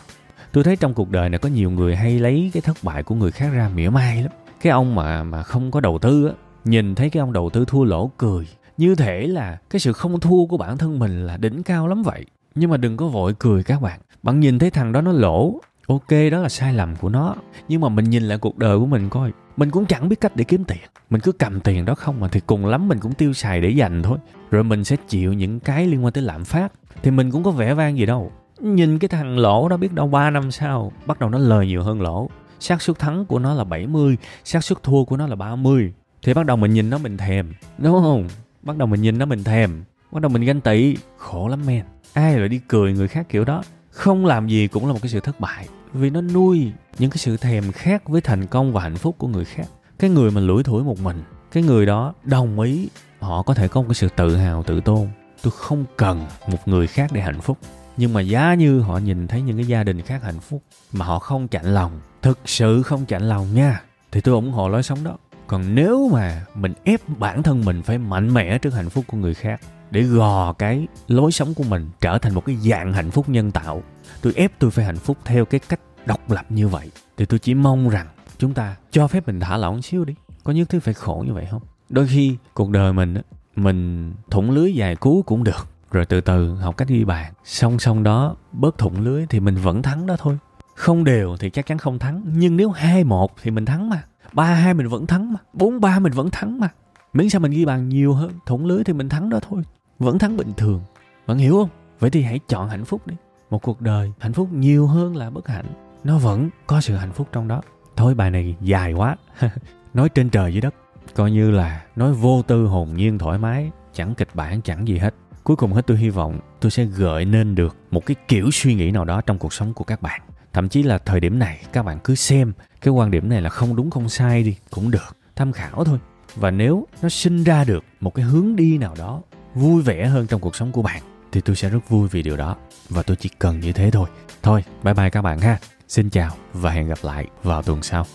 Tôi 0.52 0.64
thấy 0.64 0.76
trong 0.76 0.94
cuộc 0.94 1.10
đời 1.10 1.28
này 1.28 1.38
có 1.38 1.48
nhiều 1.48 1.70
người 1.70 1.96
hay 1.96 2.18
lấy 2.18 2.50
cái 2.54 2.60
thất 2.60 2.76
bại 2.82 3.02
của 3.02 3.14
người 3.14 3.30
khác 3.30 3.48
ra 3.52 3.70
mỉa 3.74 3.88
mai 3.88 4.22
lắm. 4.22 4.32
Cái 4.60 4.70
ông 4.70 4.94
mà 4.94 5.22
mà 5.22 5.42
không 5.42 5.70
có 5.70 5.80
đầu 5.80 5.98
tư 5.98 6.26
á, 6.26 6.34
nhìn 6.64 6.94
thấy 6.94 7.10
cái 7.10 7.20
ông 7.20 7.32
đầu 7.32 7.50
tư 7.50 7.64
thua 7.68 7.84
lỗ 7.84 8.10
cười. 8.16 8.48
Như 8.76 8.94
thể 8.94 9.26
là 9.26 9.58
cái 9.70 9.80
sự 9.80 9.92
không 9.92 10.20
thua 10.20 10.46
của 10.46 10.56
bản 10.56 10.78
thân 10.78 10.98
mình 10.98 11.26
là 11.26 11.36
đỉnh 11.36 11.62
cao 11.62 11.88
lắm 11.88 12.02
vậy. 12.02 12.24
Nhưng 12.54 12.70
mà 12.70 12.76
đừng 12.76 12.96
có 12.96 13.08
vội 13.08 13.34
cười 13.38 13.62
các 13.62 13.82
bạn. 13.82 14.00
Bạn 14.22 14.40
nhìn 14.40 14.58
thấy 14.58 14.70
thằng 14.70 14.92
đó 14.92 15.00
nó 15.00 15.12
lỗ 15.12 15.60
ok, 15.86 16.08
đó 16.32 16.38
là 16.38 16.48
sai 16.48 16.74
lầm 16.74 16.96
của 16.96 17.08
nó. 17.08 17.34
Nhưng 17.68 17.80
mà 17.80 17.88
mình 17.88 18.10
nhìn 18.10 18.22
lại 18.22 18.38
cuộc 18.38 18.58
đời 18.58 18.78
của 18.78 18.86
mình 18.86 19.08
coi, 19.08 19.32
mình 19.56 19.70
cũng 19.70 19.86
chẳng 19.86 20.08
biết 20.08 20.20
cách 20.20 20.36
để 20.36 20.44
kiếm 20.44 20.64
tiền. 20.64 20.78
Mình 21.10 21.20
cứ 21.20 21.32
cầm 21.32 21.60
tiền 21.60 21.84
đó 21.84 21.94
không 21.94 22.20
mà 22.20 22.28
thì 22.28 22.40
cùng 22.46 22.66
lắm 22.66 22.88
mình 22.88 22.98
cũng 22.98 23.12
tiêu 23.12 23.32
xài 23.32 23.60
để 23.60 23.68
dành 23.68 24.02
thôi. 24.02 24.18
Rồi 24.50 24.64
mình 24.64 24.84
sẽ 24.84 24.96
chịu 25.08 25.32
những 25.32 25.60
cái 25.60 25.86
liên 25.86 26.04
quan 26.04 26.12
tới 26.12 26.22
lạm 26.22 26.44
phát. 26.44 26.72
Thì 27.02 27.10
mình 27.10 27.30
cũng 27.30 27.44
có 27.44 27.50
vẻ 27.50 27.74
vang 27.74 27.98
gì 27.98 28.06
đâu. 28.06 28.32
Nhìn 28.60 28.98
cái 28.98 29.08
thằng 29.08 29.38
lỗ 29.38 29.68
đó 29.68 29.76
biết 29.76 29.92
đâu 29.92 30.06
3 30.06 30.30
năm 30.30 30.50
sau, 30.50 30.92
bắt 31.06 31.18
đầu 31.18 31.30
nó 31.30 31.38
lời 31.38 31.66
nhiều 31.66 31.82
hơn 31.82 32.00
lỗ. 32.00 32.30
Xác 32.60 32.82
suất 32.82 32.98
thắng 32.98 33.26
của 33.26 33.38
nó 33.38 33.54
là 33.54 33.64
70 33.64 34.16
xác 34.44 34.64
suất 34.64 34.82
thua 34.82 35.04
của 35.04 35.16
nó 35.16 35.26
là 35.26 35.36
30 35.36 35.92
thì 36.22 36.34
bắt 36.34 36.46
đầu 36.46 36.56
mình 36.56 36.72
nhìn 36.72 36.90
nó 36.90 36.98
mình 36.98 37.16
thèm, 37.16 37.52
đúng 37.78 38.02
không? 38.02 38.28
Bắt 38.62 38.76
đầu 38.76 38.88
mình 38.88 39.02
nhìn 39.02 39.18
nó 39.18 39.26
mình 39.26 39.44
thèm, 39.44 39.84
bắt 40.12 40.22
đầu 40.22 40.28
mình 40.28 40.44
ganh 40.44 40.60
tị. 40.60 40.96
Khổ 41.16 41.48
lắm 41.48 41.60
men. 41.66 41.84
Ai 42.12 42.38
lại 42.38 42.48
đi 42.48 42.60
cười 42.68 42.92
người 42.92 43.08
khác 43.08 43.26
kiểu 43.28 43.44
đó? 43.44 43.62
Không 43.90 44.26
làm 44.26 44.48
gì 44.48 44.66
cũng 44.68 44.86
là 44.86 44.92
một 44.92 44.98
cái 45.02 45.10
sự 45.10 45.20
thất 45.20 45.40
bại 45.40 45.68
vì 45.92 46.10
nó 46.10 46.20
nuôi 46.20 46.72
những 46.98 47.10
cái 47.10 47.18
sự 47.18 47.36
thèm 47.36 47.72
khát 47.72 48.08
với 48.08 48.20
thành 48.20 48.46
công 48.46 48.72
và 48.72 48.82
hạnh 48.82 48.96
phúc 48.96 49.14
của 49.18 49.28
người 49.28 49.44
khác. 49.44 49.66
Cái 49.98 50.10
người 50.10 50.30
mà 50.30 50.40
lủi 50.40 50.62
thủi 50.62 50.84
một 50.84 51.00
mình, 51.00 51.22
cái 51.52 51.62
người 51.62 51.86
đó 51.86 52.14
đồng 52.24 52.60
ý 52.60 52.88
họ 53.20 53.42
có 53.42 53.54
thể 53.54 53.68
có 53.68 53.80
một 53.80 53.86
cái 53.88 53.94
sự 53.94 54.08
tự 54.16 54.36
hào, 54.36 54.62
tự 54.62 54.80
tôn. 54.80 55.08
Tôi 55.42 55.52
không 55.56 55.84
cần 55.96 56.26
một 56.48 56.68
người 56.68 56.86
khác 56.86 57.10
để 57.12 57.20
hạnh 57.20 57.40
phúc. 57.40 57.58
Nhưng 57.96 58.12
mà 58.12 58.20
giá 58.20 58.54
như 58.54 58.80
họ 58.80 58.98
nhìn 58.98 59.26
thấy 59.26 59.42
những 59.42 59.56
cái 59.56 59.66
gia 59.66 59.84
đình 59.84 60.02
khác 60.02 60.22
hạnh 60.22 60.40
phúc 60.40 60.62
mà 60.92 61.04
họ 61.04 61.18
không 61.18 61.48
chạnh 61.48 61.74
lòng, 61.74 62.00
thực 62.22 62.38
sự 62.44 62.82
không 62.82 63.06
chạnh 63.06 63.22
lòng 63.22 63.54
nha, 63.54 63.82
thì 64.12 64.20
tôi 64.20 64.34
ủng 64.34 64.52
hộ 64.52 64.68
lối 64.68 64.82
sống 64.82 65.04
đó. 65.04 65.16
Còn 65.46 65.74
nếu 65.74 66.08
mà 66.12 66.44
mình 66.54 66.72
ép 66.84 67.00
bản 67.18 67.42
thân 67.42 67.64
mình 67.64 67.82
phải 67.82 67.98
mạnh 67.98 68.34
mẽ 68.34 68.58
trước 68.58 68.74
hạnh 68.74 68.90
phúc 68.90 69.04
của 69.08 69.16
người 69.16 69.34
khác 69.34 69.60
để 69.90 70.02
gò 70.02 70.52
cái 70.52 70.86
lối 71.08 71.32
sống 71.32 71.54
của 71.54 71.64
mình 71.64 71.90
trở 72.00 72.18
thành 72.18 72.34
một 72.34 72.44
cái 72.44 72.56
dạng 72.56 72.92
hạnh 72.92 73.10
phúc 73.10 73.28
nhân 73.28 73.50
tạo 73.50 73.82
tôi 74.26 74.34
ép 74.36 74.52
tôi 74.58 74.70
phải 74.70 74.84
hạnh 74.84 74.96
phúc 74.96 75.16
theo 75.24 75.44
cái 75.44 75.60
cách 75.68 75.80
độc 76.06 76.30
lập 76.30 76.46
như 76.48 76.68
vậy. 76.68 76.90
Thì 77.16 77.26
tôi 77.26 77.38
chỉ 77.38 77.54
mong 77.54 77.88
rằng 77.88 78.06
chúng 78.38 78.54
ta 78.54 78.76
cho 78.90 79.08
phép 79.08 79.26
mình 79.26 79.40
thả 79.40 79.56
lỏng 79.56 79.82
xíu 79.82 80.04
đi. 80.04 80.14
Có 80.44 80.52
nhất 80.52 80.68
thiết 80.68 80.80
phải 80.80 80.94
khổ 80.94 81.24
như 81.26 81.32
vậy 81.34 81.46
không? 81.50 81.62
Đôi 81.88 82.06
khi 82.06 82.36
cuộc 82.54 82.70
đời 82.70 82.92
mình 82.92 83.16
mình 83.56 84.12
thủng 84.30 84.50
lưới 84.50 84.74
dài 84.74 84.96
cú 84.96 85.22
cũng 85.26 85.44
được. 85.44 85.66
Rồi 85.90 86.06
từ 86.06 86.20
từ 86.20 86.54
học 86.54 86.76
cách 86.76 86.88
ghi 86.88 87.04
bàn. 87.04 87.32
Song 87.44 87.78
song 87.78 88.02
đó, 88.02 88.36
bớt 88.52 88.78
thủng 88.78 89.00
lưới 89.00 89.26
thì 89.26 89.40
mình 89.40 89.54
vẫn 89.54 89.82
thắng 89.82 90.06
đó 90.06 90.16
thôi. 90.18 90.38
Không 90.74 91.04
đều 91.04 91.36
thì 91.40 91.50
chắc 91.50 91.66
chắn 91.66 91.78
không 91.78 91.98
thắng, 91.98 92.22
nhưng 92.26 92.56
nếu 92.56 92.70
hai 92.70 93.04
một 93.04 93.32
thì 93.42 93.50
mình 93.50 93.64
thắng 93.64 93.90
mà. 93.90 94.02
Ba 94.32 94.44
hai 94.44 94.74
mình 94.74 94.88
vẫn 94.88 95.06
thắng 95.06 95.32
mà. 95.32 95.38
Bốn 95.52 95.80
ba 95.80 95.98
mình 95.98 96.12
vẫn 96.12 96.30
thắng 96.30 96.60
mà. 96.60 96.68
Miễn 97.12 97.30
sao 97.30 97.40
mình 97.40 97.52
ghi 97.52 97.64
bàn 97.64 97.88
nhiều 97.88 98.14
hơn, 98.14 98.32
thủng 98.46 98.66
lưới 98.66 98.84
thì 98.84 98.92
mình 98.92 99.08
thắng 99.08 99.30
đó 99.30 99.40
thôi. 99.48 99.62
Vẫn 99.98 100.18
thắng 100.18 100.36
bình 100.36 100.52
thường. 100.56 100.80
Bạn 101.26 101.38
hiểu 101.38 101.52
không? 101.52 101.68
Vậy 101.98 102.10
thì 102.10 102.22
hãy 102.22 102.40
chọn 102.48 102.68
hạnh 102.68 102.84
phúc 102.84 103.06
đi 103.06 103.14
một 103.50 103.62
cuộc 103.62 103.80
đời 103.80 104.12
hạnh 104.18 104.32
phúc 104.32 104.48
nhiều 104.52 104.86
hơn 104.86 105.16
là 105.16 105.30
bất 105.30 105.48
hạnh. 105.48 105.66
Nó 106.04 106.18
vẫn 106.18 106.50
có 106.66 106.80
sự 106.80 106.96
hạnh 106.96 107.12
phúc 107.12 107.28
trong 107.32 107.48
đó. 107.48 107.62
Thôi, 107.96 108.14
bài 108.14 108.30
này 108.30 108.56
dài 108.60 108.92
quá. 108.92 109.16
Nói 109.94 110.08
trên 110.08 110.30
trời 110.30 110.52
dưới 110.52 110.60
đất. 110.60 110.74
Coi 111.14 111.30
như 111.30 111.50
là 111.50 111.84
nói 111.96 112.12
vô 112.12 112.42
tư 112.42 112.66
hồn 112.66 112.94
nhiên 112.96 113.18
thoải 113.18 113.38
mái, 113.38 113.70
chẳng 113.92 114.14
kịch 114.14 114.28
bản, 114.34 114.62
chẳng 114.62 114.88
gì 114.88 114.98
hết. 114.98 115.14
Cuối 115.44 115.56
cùng 115.56 115.72
hết, 115.72 115.86
tôi 115.86 115.96
hy 115.96 116.10
vọng 116.10 116.40
tôi 116.60 116.70
sẽ 116.70 116.84
gợi 116.84 117.24
nên 117.24 117.54
được 117.54 117.76
một 117.90 118.06
cái 118.06 118.14
kiểu 118.28 118.50
suy 118.52 118.74
nghĩ 118.74 118.90
nào 118.90 119.04
đó 119.04 119.20
trong 119.20 119.38
cuộc 119.38 119.52
sống 119.52 119.74
của 119.74 119.84
các 119.84 120.02
bạn. 120.02 120.20
Thậm 120.52 120.68
chí 120.68 120.82
là 120.82 120.98
thời 120.98 121.20
điểm 121.20 121.38
này, 121.38 121.64
các 121.72 121.82
bạn 121.82 121.98
cứ 122.04 122.14
xem, 122.14 122.52
cái 122.80 122.92
quan 122.92 123.10
điểm 123.10 123.28
này 123.28 123.42
là 123.42 123.50
không 123.50 123.76
đúng, 123.76 123.90
không 123.90 124.08
sai 124.08 124.42
đi, 124.42 124.56
cũng 124.70 124.90
được. 124.90 125.16
Tham 125.36 125.52
khảo 125.52 125.84
thôi. 125.84 125.98
Và 126.34 126.50
nếu 126.50 126.86
nó 127.02 127.08
sinh 127.08 127.44
ra 127.44 127.64
được 127.64 127.84
một 128.00 128.14
cái 128.14 128.24
hướng 128.24 128.56
đi 128.56 128.78
nào 128.78 128.94
đó 128.98 129.22
vui 129.54 129.82
vẻ 129.82 130.06
hơn 130.06 130.26
trong 130.26 130.40
cuộc 130.40 130.56
sống 130.56 130.72
của 130.72 130.82
bạn 130.82 131.02
thì 131.36 131.42
tôi 131.42 131.56
sẽ 131.56 131.68
rất 131.68 131.88
vui 131.88 132.08
vì 132.08 132.22
điều 132.22 132.36
đó. 132.36 132.56
Và 132.88 133.02
tôi 133.02 133.16
chỉ 133.16 133.28
cần 133.38 133.60
như 133.60 133.72
thế 133.72 133.90
thôi. 133.90 134.08
Thôi, 134.42 134.64
bye 134.82 134.94
bye 134.94 135.10
các 135.10 135.22
bạn 135.22 135.38
ha. 135.38 135.58
Xin 135.88 136.10
chào 136.10 136.36
và 136.52 136.70
hẹn 136.70 136.88
gặp 136.88 136.98
lại 137.02 137.26
vào 137.42 137.62
tuần 137.62 137.82
sau. 137.82 138.06